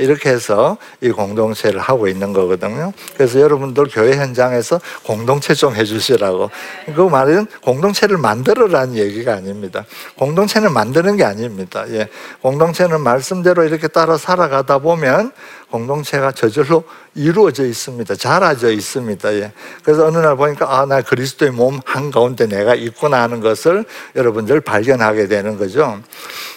이렇게 0.00 0.30
해서 0.30 0.76
이 1.00 1.10
공동체를 1.10 1.80
하고 1.80 2.08
있는 2.08 2.32
거거든요. 2.32 2.92
그래서 3.14 3.40
여러분들 3.40 3.86
교회 3.90 4.16
현장에서 4.16 4.80
공동체 5.04 5.54
좀 5.54 5.74
해주시라고. 5.74 6.50
그 6.94 7.00
말은 7.00 7.46
공동체를 7.62 8.16
만들어라는 8.18 8.96
얘기가 8.96 9.34
아닙니다. 9.34 9.84
공동체는 10.16 10.72
만드는 10.72 11.16
게 11.16 11.24
아닙니다. 11.24 11.84
예. 11.88 12.08
공동체는 12.42 13.00
말씀대로 13.00 13.64
이렇게 13.64 13.88
따라 13.88 14.16
살아가다 14.16 14.78
보면 14.78 15.32
공동체가 15.70 16.32
저절로 16.32 16.84
이루어져 17.14 17.64
있습니다. 17.64 18.14
자라져 18.16 18.70
있습니다. 18.70 19.34
예. 19.34 19.52
그래서 19.82 20.06
어느 20.06 20.18
날 20.18 20.36
보니까 20.36 20.78
아, 20.78 20.86
나 20.86 21.00
그리스도의 21.00 21.52
몸 21.52 21.80
한가운데 21.84 22.46
내가 22.46 22.74
있구나 22.74 23.22
하는 23.22 23.40
것을 23.40 23.84
여러분들 24.16 24.60
발견하게 24.60 25.28
되는 25.28 25.58
거죠. 25.58 26.00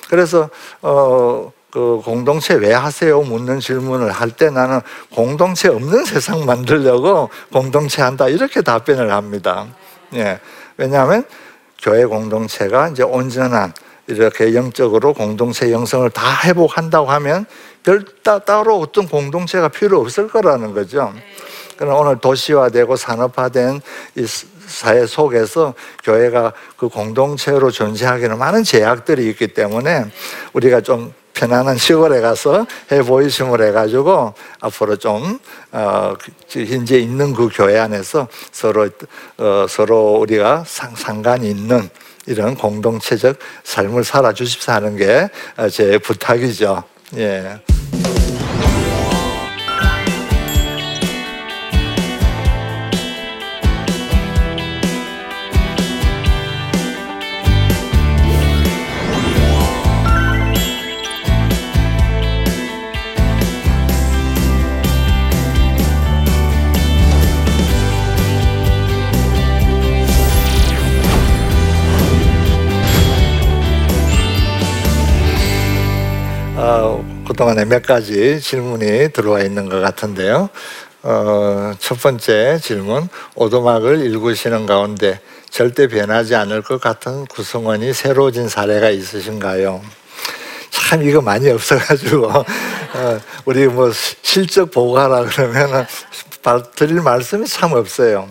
그래서, 0.10 0.50
어, 0.82 1.52
그 1.74 2.00
공동체 2.06 2.54
왜 2.54 2.72
하세요? 2.72 3.20
묻는 3.24 3.60
질문을 3.60 4.12
할 4.12 4.30
때 4.30 4.52
나는 4.52 4.80
공동체 5.12 5.70
없는 5.70 6.06
세상 6.06 6.46
만들려고 6.46 7.32
공동체 7.52 8.04
한다. 8.04 8.28
이렇게 8.30 8.62
답변을 8.62 9.12
합니다. 9.12 9.66
예. 10.14 10.40
왜냐하면 10.78 11.24
교회 11.82 12.06
공동체가 12.06 12.90
이제 12.90 13.02
온전한 13.02 13.74
이렇게 14.06 14.54
영적으로 14.54 15.16
공동체 15.16 15.72
형성을 15.72 16.08
다 16.12 16.42
회복한다고 16.44 17.10
하면 17.10 17.48
별 17.82 18.06
따, 18.22 18.38
따로 18.38 18.80
어떤 18.80 19.08
공동체가 19.08 19.70
필요 19.70 20.00
없을 20.00 20.28
거라는 20.28 20.76
거죠. 20.76 21.12
그러나 21.76 21.98
오늘 21.98 22.20
도시화되고 22.20 22.96
산업화된 22.96 23.82
이 24.18 24.26
사회 24.68 25.08
속에서 25.08 25.74
교회가 26.04 26.54
그 26.78 26.88
공동체로 26.88 27.72
존재하기는 27.72 28.38
많은 28.38 28.64
제약들이 28.64 29.28
있기 29.30 29.48
때문에 29.48 30.06
우리가 30.54 30.82
좀 30.82 31.14
편안한 31.34 31.78
시골에 31.78 32.22
가서 32.22 32.66
해보이심을 32.92 33.66
해가지고 33.68 34.34
앞으로 34.60 34.96
좀 34.98 35.40
어, 35.72 36.14
그 36.52 36.66
현재 36.66 36.98
있는 37.00 37.34
그 37.34 37.50
교회 37.54 37.80
안에서 37.80 38.28
서로 38.52 38.90
어, 39.38 39.66
서로 39.68 40.18
우리가 40.20 40.64
상, 40.66 40.96
상관이 40.96 41.50
있는 41.50 41.90
이런 42.26 42.56
공동체적 42.56 43.38
삶을 43.64 44.04
살아 44.04 44.32
주십사 44.34 44.76
하는 44.76 44.96
게 44.96 45.30
제 45.70 45.98
부탁이죠. 45.98 46.84
예. 47.18 47.60
안에 77.54 77.66
몇 77.66 77.84
가지 77.84 78.42
질문이 78.42 79.10
들어와 79.14 79.42
있는 79.42 79.70
것 79.70 79.80
같은데요. 79.80 80.50
어, 81.04 81.74
첫 81.78 82.02
번째 82.02 82.58
질문, 82.60 83.08
오도막을 83.36 84.04
읽으시는 84.08 84.66
가운데 84.66 85.20
절대 85.52 85.88
변하지 85.88 86.34
않을 86.34 86.64
것 86.64 86.82
같은 86.82 87.28
구성원이 87.28 87.94
새로워진 87.94 88.50
사례가 88.50 88.90
있으신가요? 88.90 89.82
참 90.72 91.04
이거 91.04 91.22
많이 91.22 91.48
없어가지고 91.52 92.26
어, 92.34 93.20
우리 93.46 93.68
뭐 93.68 93.92
시- 93.92 94.16
실적 94.24 94.72
보고하라 94.72 95.26
그러면은 95.26 95.86
바- 96.42 96.64
드릴 96.64 97.02
말씀이 97.02 97.46
참 97.46 97.74
없어요. 97.74 98.28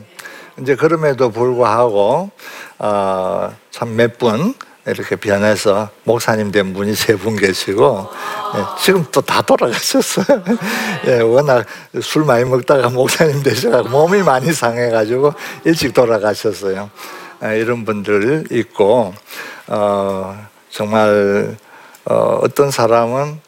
이제 0.61 0.75
그럼에도 0.75 1.31
불구하고 1.31 2.29
어, 2.81 3.55
참몇분 3.71 4.55
이렇게 4.87 5.15
변해서 5.17 5.91
목사님 6.05 6.51
된 6.51 6.73
분이 6.73 6.95
세 6.95 7.17
분 7.17 7.37
계시고 7.37 8.09
예, 8.57 8.83
지금 8.83 9.05
또 9.13 9.21
다 9.21 9.41
돌아가셨어요. 9.43 10.43
예, 11.07 11.21
워낙 11.21 11.65
술 12.03 12.25
많이 12.25 12.45
먹다가 12.45 12.89
목사님 12.91 13.43
되셔가 13.43 13.85
몸이 13.85 14.23
많이 14.23 14.53
상해가지고 14.53 15.33
일찍 15.65 15.95
돌아가셨어요. 15.95 16.91
예, 17.45 17.59
이런 17.61 17.85
분들 17.85 18.47
있고 18.51 19.15
어, 19.69 20.47
정말 20.71 21.57
어, 22.05 22.41
어떤 22.43 22.71
사람은 22.71 23.41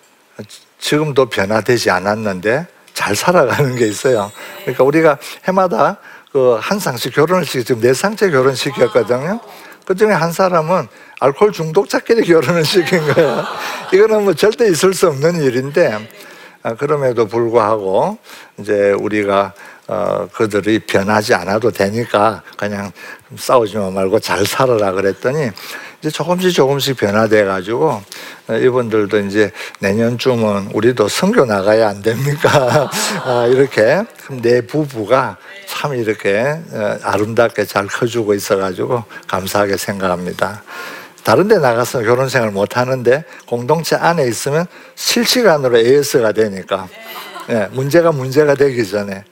지금도 0.78 1.26
변화되지 1.26 1.90
않았는데 1.90 2.66
잘 2.92 3.16
살아가는 3.16 3.74
게 3.74 3.86
있어요. 3.86 4.30
그러니까 4.62 4.84
우리가 4.84 5.18
해마다 5.48 5.96
그한 6.32 6.80
결혼을 7.12 7.44
시키 7.44 7.64
지금 7.64 7.80
네 7.80 7.94
쌍째 7.94 8.30
결혼시켰거든요. 8.30 9.40
그 9.84 9.94
중에 9.94 10.12
한 10.12 10.32
사람은 10.32 10.88
알코올 11.20 11.52
중독자끼리 11.52 12.26
결혼을 12.26 12.64
시킨 12.64 13.00
거예요. 13.12 13.44
이거는 13.92 14.24
뭐 14.24 14.34
절대 14.34 14.66
있을 14.68 14.94
수 14.94 15.08
없는 15.08 15.42
일인데 15.42 16.08
아, 16.62 16.74
그럼에도 16.74 17.26
불구하고 17.26 18.18
이제 18.58 18.92
우리가 18.92 19.52
어, 19.86 20.26
그들이 20.32 20.78
변하지 20.80 21.34
않아도 21.34 21.70
되니까 21.70 22.42
그냥 22.56 22.90
싸우지 23.36 23.76
말고 23.76 24.18
잘 24.20 24.46
살아라 24.46 24.92
그랬더니 24.92 25.50
이제 26.04 26.10
조금씩 26.10 26.52
조금씩 26.52 26.98
변화돼 26.98 27.46
가지고 27.46 28.02
어, 28.46 28.54
이분들도 28.54 29.20
이제 29.20 29.50
내년쯤은 29.78 30.72
우리도 30.74 31.08
선교 31.08 31.46
나가야 31.46 31.88
안 31.88 32.02
됩니까? 32.02 32.90
아, 33.24 33.46
이렇게 33.46 34.04
내 34.42 34.60
부부가 34.60 35.38
참 35.66 35.94
이렇게 35.94 36.58
어, 36.72 36.98
아름답게 37.02 37.64
잘 37.64 37.86
커주고 37.86 38.34
있어 38.34 38.58
가지고 38.58 39.02
감사하게 39.28 39.78
생각합니다. 39.78 40.62
다른 41.22 41.48
데 41.48 41.56
나가서 41.58 42.02
결혼 42.02 42.28
생활 42.28 42.50
못 42.50 42.76
하는데 42.76 43.24
공동체 43.46 43.96
안에 43.96 44.26
있으면 44.26 44.66
실시간으로 44.96 45.78
AS가 45.78 46.32
되니까 46.32 46.86
예, 47.48 47.70
문제가 47.72 48.12
문제가 48.12 48.54
되기 48.54 48.86
전에 48.86 49.14
예, 49.14 49.24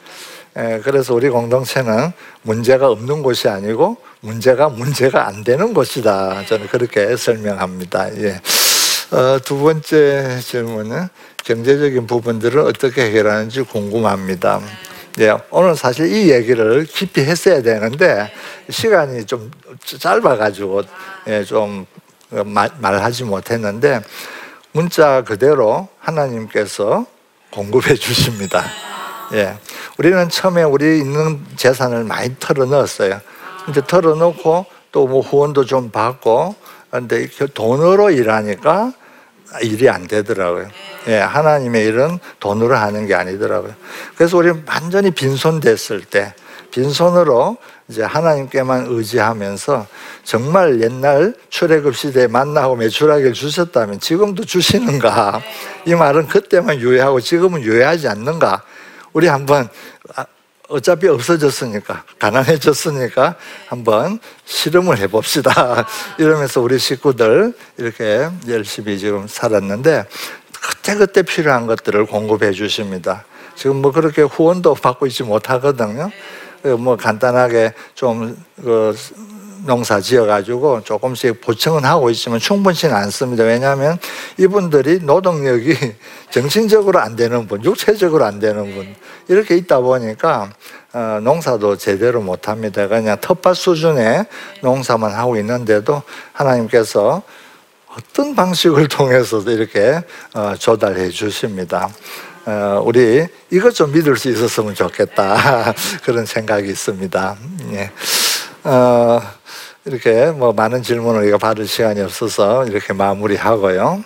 그래서 0.54 1.14
우리 1.14 1.28
공동체는 1.28 2.12
문제가 2.42 2.88
없는 2.88 3.22
곳이 3.22 3.48
아니고 3.48 3.96
문제가 4.20 4.68
문제가 4.68 5.26
안 5.26 5.42
되는 5.44 5.72
곳이다. 5.72 6.44
저는 6.46 6.68
그렇게 6.68 7.16
설명합니다. 7.16 8.14
예. 8.18 8.40
어, 9.12 9.38
두 9.44 9.58
번째 9.58 10.40
질문은 10.40 11.08
경제적인 11.44 12.06
부분들을 12.06 12.60
어떻게 12.60 13.06
해결하는지 13.06 13.62
궁금합니다. 13.62 14.60
예, 15.20 15.36
오늘 15.50 15.76
사실 15.76 16.10
이 16.10 16.30
얘기를 16.30 16.86
깊이 16.86 17.20
했어야 17.20 17.60
되는데 17.60 18.32
시간이 18.70 19.26
좀 19.26 19.50
짧아가지고 19.84 20.82
예, 21.26 21.44
좀 21.44 21.84
말, 22.30 22.70
말하지 22.78 23.24
못했는데 23.24 24.00
문자 24.72 25.22
그대로 25.22 25.88
하나님께서 25.98 27.04
공급해 27.50 27.94
주십니다. 27.94 28.64
예, 29.32 29.56
우리는 29.98 30.28
처음에 30.28 30.62
우리 30.62 30.98
있는 30.98 31.44
재산을 31.56 32.04
많이 32.04 32.34
털어 32.38 32.66
넣었어요. 32.66 33.20
이제 33.68 33.80
털어 33.86 34.14
놓고 34.14 34.66
또 34.92 35.06
뭐 35.06 35.20
후원도 35.22 35.64
좀 35.64 35.90
받고 35.90 36.54
근데 36.90 37.20
이렇게 37.20 37.46
돈으로 37.46 38.10
일하니까 38.10 38.92
일이 39.62 39.88
안 39.88 40.06
되더라고요. 40.06 40.68
예, 41.08 41.18
하나님의 41.18 41.86
일은 41.86 42.18
돈으로 42.40 42.76
하는 42.76 43.06
게 43.06 43.14
아니더라고요. 43.14 43.74
그래서 44.16 44.36
우리 44.36 44.52
완전히 44.66 45.10
빈손 45.10 45.60
됐을 45.60 46.02
때, 46.04 46.34
빈손으로 46.70 47.56
이제 47.88 48.02
하나님께만 48.02 48.86
의지하면서 48.88 49.86
정말 50.24 50.80
옛날 50.80 51.34
출애굽 51.50 51.96
시대에 51.96 52.28
만나고 52.28 52.76
매출하기를 52.76 53.32
주셨다면 53.34 54.00
지금도 54.00 54.44
주시는가? 54.44 55.42
이 55.86 55.94
말은 55.94 56.28
그때만 56.28 56.78
유예하고 56.80 57.20
지금은 57.20 57.62
유예하지 57.62 58.08
않는가? 58.08 58.62
우리 59.12 59.26
한번 59.26 59.68
아, 60.16 60.24
어차피 60.68 61.08
없어졌으니까 61.08 62.04
가난해졌으니까 62.18 63.36
한번 63.66 64.18
실험을 64.44 64.98
해봅시다. 64.98 65.86
이러면서 66.18 66.60
우리 66.60 66.78
식구들 66.78 67.52
이렇게 67.76 68.28
열심히 68.48 68.98
지금 68.98 69.26
살았는데 69.26 70.06
그때 70.60 70.94
그때 70.94 71.22
필요한 71.22 71.66
것들을 71.66 72.06
공급해 72.06 72.52
주십니다. 72.52 73.24
지금 73.54 73.82
뭐 73.82 73.92
그렇게 73.92 74.22
후원도 74.22 74.74
받고 74.82 75.06
있지 75.06 75.22
못하거든요. 75.22 76.10
뭐 76.78 76.96
간단하게 76.96 77.74
좀 77.94 78.36
그 78.62 78.94
농사 79.64 80.00
지어가지고 80.00 80.82
조금씩 80.82 81.40
보충은 81.40 81.84
하고 81.84 82.10
있지만 82.10 82.38
충분치는 82.38 82.94
않습니다. 82.94 83.44
왜냐하면 83.44 83.98
이분들이 84.38 85.00
노동력이 85.00 85.76
정신적으로 86.30 86.98
안 86.98 87.16
되는 87.16 87.46
분, 87.46 87.64
육체적으로 87.64 88.24
안 88.24 88.40
되는 88.40 88.74
분 88.74 88.94
이렇게 89.28 89.56
있다 89.56 89.80
보니까 89.80 90.50
어, 90.92 91.20
농사도 91.22 91.76
제대로 91.76 92.20
못 92.20 92.48
합니다. 92.48 92.86
그냥 92.88 93.16
텃밭 93.20 93.56
수준의 93.56 94.26
농사만 94.62 95.12
하고 95.12 95.36
있는데도 95.36 96.02
하나님께서 96.32 97.22
어떤 97.96 98.34
방식을 98.34 98.88
통해서도 98.88 99.50
이렇게 99.50 100.00
어, 100.34 100.54
조달해 100.58 101.08
주십니다. 101.10 101.88
어, 102.44 102.82
우리 102.84 103.24
이것 103.50 103.72
좀 103.74 103.92
믿을 103.92 104.16
수 104.16 104.28
있었으면 104.28 104.74
좋겠다 104.74 105.72
그런 106.02 106.26
생각이 106.26 106.68
있습니다. 106.68 107.36
예. 107.72 107.90
어, 108.64 109.20
이렇게 109.84 110.30
뭐 110.30 110.52
많은 110.52 110.82
질문을 110.82 111.22
우리가 111.22 111.38
받을 111.38 111.66
시간이 111.66 112.00
없어서 112.00 112.64
이렇게 112.66 112.92
마무리하고요. 112.92 114.04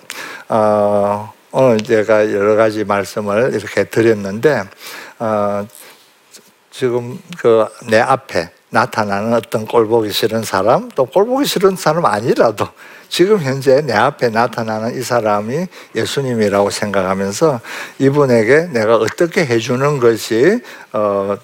어, 0.49 1.33
오늘 1.51 1.77
제가 1.79 2.31
여러 2.33 2.55
가지 2.55 2.83
말씀을 2.83 3.53
이렇게 3.53 3.83
드렸는데 3.83 4.63
어, 5.19 5.67
지금 6.71 7.19
그 7.37 7.67
내 7.89 7.99
앞에 7.99 8.49
나타나는 8.69 9.33
어떤 9.33 9.65
꼴보기 9.65 10.11
싫은 10.11 10.43
사람 10.43 10.89
또 10.89 11.05
꼴보기 11.05 11.45
싫은 11.45 11.77
사람 11.77 12.05
아니라도 12.05 12.67
지금 13.07 13.39
현재 13.39 13.81
내 13.81 13.93
앞에 13.93 14.29
나타나는 14.29 14.99
이 14.99 15.01
사람이 15.01 15.67
예수님이라고 15.95 16.69
생각하면서 16.69 17.61
이분에게 17.99 18.67
내가 18.73 18.97
어떻게 18.97 19.45
해주는 19.45 19.99
것이 19.99 20.59
어, 20.91 21.37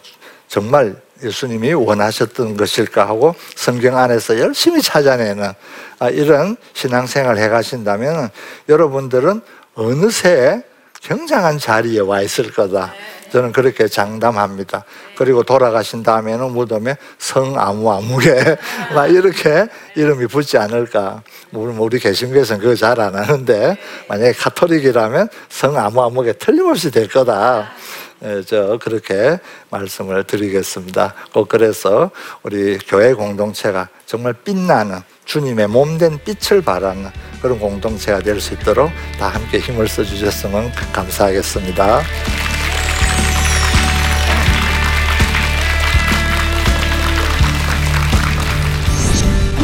정말 0.47 0.95
예수님이 1.23 1.73
원하셨던 1.73 2.57
것일까 2.57 3.07
하고 3.07 3.35
성경 3.55 3.97
안에서 3.97 4.39
열심히 4.39 4.81
찾아내는 4.81 5.51
아, 5.99 6.09
이런 6.09 6.57
신앙생활 6.73 7.37
해 7.37 7.49
가신다면 7.49 8.29
여러분들은 8.67 9.41
어느새 9.75 10.63
굉장한 11.01 11.59
자리에 11.59 11.99
와 11.99 12.21
있을 12.21 12.51
거다. 12.51 12.93
저는 13.33 13.51
그렇게 13.51 13.87
장담합니다. 13.87 14.85
그리고 15.17 15.41
돌아가신 15.41 16.03
다음에는 16.03 16.51
무덤에 16.51 16.97
성 17.17 17.57
아무 17.57 17.91
아무개 17.91 18.29
막 18.93 19.07
이렇게 19.07 19.67
이름이 19.95 20.27
붙지 20.27 20.59
않을까. 20.59 21.23
물론 21.49 21.77
우리 21.79 21.97
개신교에서는 21.97 22.61
그거 22.61 22.75
잘 22.75 22.99
안 22.99 23.15
하는데 23.15 23.75
만약에 24.07 24.33
카톨릭이라면 24.33 25.29
성 25.49 25.75
아무 25.77 26.03
아무개 26.03 26.33
틀림없이 26.33 26.91
될 26.91 27.07
거다. 27.07 27.71
예, 28.23 28.43
저 28.45 28.77
그렇게 28.79 29.39
말씀을 29.71 30.25
드리겠습니다. 30.25 31.15
꼭 31.33 31.49
그래서 31.49 32.11
우리 32.43 32.77
교회 32.77 33.13
공동체가 33.15 33.89
정말 34.05 34.33
빛나는 34.33 34.99
주님의 35.25 35.69
몸된 35.69 36.19
빛을 36.23 36.61
발하는 36.61 37.09
그런 37.41 37.57
공동체가 37.57 38.19
될 38.19 38.39
수 38.39 38.53
있도록 38.53 38.91
다 39.19 39.29
함께 39.29 39.57
힘을 39.57 39.87
써 39.87 40.03
주셨으면 40.03 40.71
감사하겠습니다. 40.93 42.01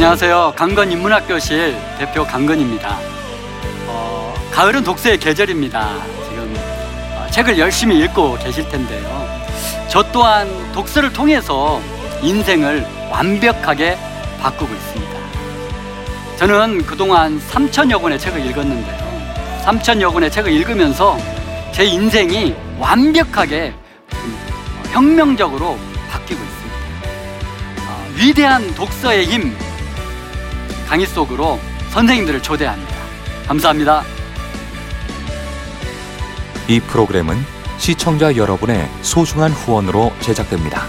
안녕하세요. 0.00 0.54
강건 0.56 0.90
인문학교실 0.92 1.76
대표 1.98 2.24
강건입니다. 2.24 2.96
어, 3.86 4.34
가을은 4.50 4.82
독서의 4.82 5.18
계절입니다. 5.18 5.90
지금 6.26 6.54
어, 6.56 7.26
책을 7.30 7.58
열심히 7.58 7.98
읽고 7.98 8.38
계실 8.38 8.66
텐데요. 8.70 9.28
저 9.90 10.02
또한 10.10 10.48
독서를 10.72 11.12
통해서 11.12 11.82
인생을 12.22 12.86
완벽하게 13.10 13.98
바꾸고 14.40 14.72
있습니다. 14.72 15.12
저는 16.38 16.86
그동안 16.86 17.38
3천여 17.38 18.00
권의 18.00 18.18
책을 18.18 18.46
읽었는데요. 18.46 19.60
3천여 19.66 20.14
권의 20.14 20.30
책을 20.30 20.50
읽으면서 20.50 21.18
제 21.72 21.84
인생이 21.84 22.56
완벽하게 22.78 23.74
음, 24.14 24.38
혁명적으로 24.92 25.78
바뀌고 26.10 26.42
있습니다. 26.42 26.78
어, 27.86 28.08
위대한 28.16 28.74
독서의 28.74 29.26
힘 29.26 29.69
강의 30.90 31.06
속으로 31.06 31.60
선생님들을 31.90 32.42
초대합니다. 32.42 32.96
감사합니다. 33.46 34.02
이 36.66 36.80
프로그램은 36.80 37.36
시청자 37.78 38.34
여러분의 38.34 38.90
소중한 39.00 39.52
후원으로 39.52 40.12
제작됩니다. 40.18 40.88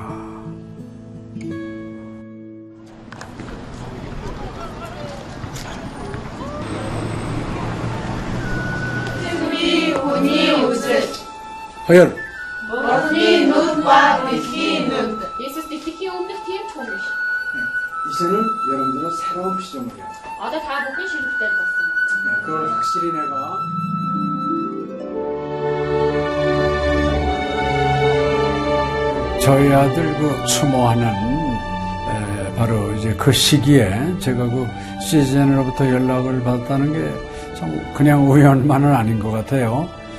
허열, 11.89 12.11
Jesus 15.39 15.65
tiki 15.69 16.11
onder 16.11 16.35
tien 16.45 16.63
çoğumuş. 16.73 17.01
이제는 18.09 18.33
여러분들은 18.71 19.09
새로운 19.19 19.57
피조물이야. 19.57 20.05
Ada 20.41 20.59
ta 20.59 20.85
bugün 20.85 21.07
şirketler 21.07 21.51
basın. 21.57 21.91
그걸 22.45 22.69
확실히 22.71 23.11
내가 23.11 23.57
저희 29.41 29.73
아들 29.73 30.17
그 30.19 30.45
추모하는 30.45 31.03
에, 31.03 32.55
바로 32.55 32.93
이제 32.93 33.13
그 33.15 33.31
시기에 33.31 34.19
제가 34.19 34.45
그 34.45 34.67
CGN으로부터 35.09 35.89
연락을 35.89 36.43
받았다는 36.43 36.93
게 36.93 37.31
참 37.61 37.93
그냥 37.93 38.27
우연만은 38.27 38.91
아닌 38.95 39.19
것 39.19 39.29
같아요. 39.29 39.87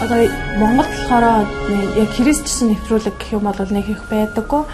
Одоо 0.00 0.28
Монгол 0.56 0.88
болохоор 0.88 1.24
яг 1.96 2.10
христчсэн 2.16 2.72
нэвтрүүлэг 2.72 3.16
гэх 3.20 3.32
юм 3.36 3.44
бол 3.44 3.60
нэг 3.60 3.86
их 3.88 4.02
байдаггүй. 4.08 4.64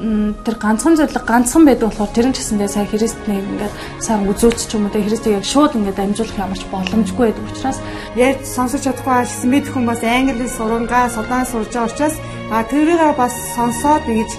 Тэр 0.00 0.56
ганцхан 0.56 0.96
зөвлөг 0.96 1.26
ганцхан 1.26 1.66
байдаг 1.66 1.90
болохоор 1.90 2.14
тэр 2.14 2.30
нь 2.30 2.34
ч 2.34 2.40
гэсэндээ 2.40 2.70
сая 2.72 2.86
христнийг 2.88 3.44
ингээд 3.44 3.74
сайн 4.00 4.24
үзүүлч 4.30 4.70
ч 4.70 4.78
юм 4.78 4.88
уу 4.88 4.94
тэ 4.94 5.04
христийг 5.04 5.42
яг 5.42 5.44
шууд 5.44 5.76
ингээд 5.76 6.00
амжуулах 6.00 6.40
ямарч 6.40 6.62
боломжгүй 6.72 7.34
байдаг 7.34 7.44
учраас 7.52 7.78
ярьж 8.16 8.46
сонсож 8.48 8.80
чадахгүй 8.80 9.12
байсан 9.12 9.50
мэд 9.52 9.66
хүмүүс 9.68 10.00
англи 10.00 10.46
сурангаа 10.48 11.12
судаан 11.12 11.44
сурж 11.44 11.68
байгаа 11.68 11.90
учраас 11.92 12.16
а 12.48 12.64
тэрийг 12.64 13.12
бас 13.20 13.34
сонсоод 13.52 14.08
ингэж 14.08 14.30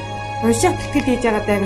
уншаад 0.41 0.77
тэтгэл 0.81 1.05
хийж 1.05 1.21
байгаа 1.29 1.45
даа 1.45 1.59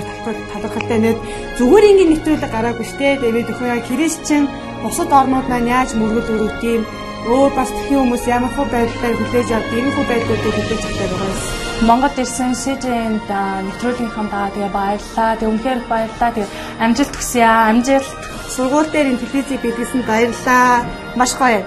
талархалтай 0.52 0.98
нэг 1.00 1.16
зүгээр 1.56 1.88
ингээд 1.88 2.10
нэвтрүүлэг 2.12 2.52
гараагүй 2.52 2.84
штэ 2.84 3.16
тэгээд 3.24 3.48
өхөө 3.48 3.68
яг 3.72 3.84
христчин 3.88 4.44
бусад 4.84 5.08
орнууд 5.08 5.48
маань 5.48 5.72
яаж 5.72 5.96
мөргөл 5.96 6.36
өрөвт 6.36 6.60
юм 6.68 6.84
өөр 7.31 7.51
бас 7.57 7.69
тхэн 7.69 7.97
хүмүүс 8.01 8.23
ямар 8.27 8.51
хөө 8.55 8.67
байдлаар 8.73 9.15
хүлээж 9.17 9.49
авд 9.53 9.71
ийм 9.77 9.87
хөө 9.95 10.05
байдлуудыг 10.09 10.53
хүлээж 10.55 10.83
авдаг 10.87 11.09
байгаа 11.11 11.29
юм. 11.31 11.39
Монгол 11.87 12.17
ирсэн 12.21 12.53
СЖН-д 12.61 13.31
нэвтрүүлгийнхаа 13.65 14.27
даа 14.33 14.47
тэгээ 14.53 14.71
баярлаа. 14.77 15.31
Тэг 15.39 15.49
үнхээр 15.49 15.79
баярлаа. 15.89 16.31
Тэг 16.37 16.45
амжилт 16.77 17.13
хүсье 17.17 17.41
аа. 17.41 17.69
Амжилт. 17.73 18.21
Сургууль 18.53 18.91
дээр 18.93 19.11
ин 19.11 19.21
телевизийг 19.21 19.61
бидлсэн 19.65 20.01
баярлаа. 20.05 20.85
Маш 21.17 21.33
гоё. 21.41 21.65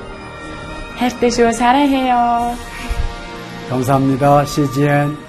хайртай 0.99 1.31
шүү. 1.35 1.51
사랑해요. 1.53 2.55
감사합니다. 3.71 4.45
CGN. 4.47 5.28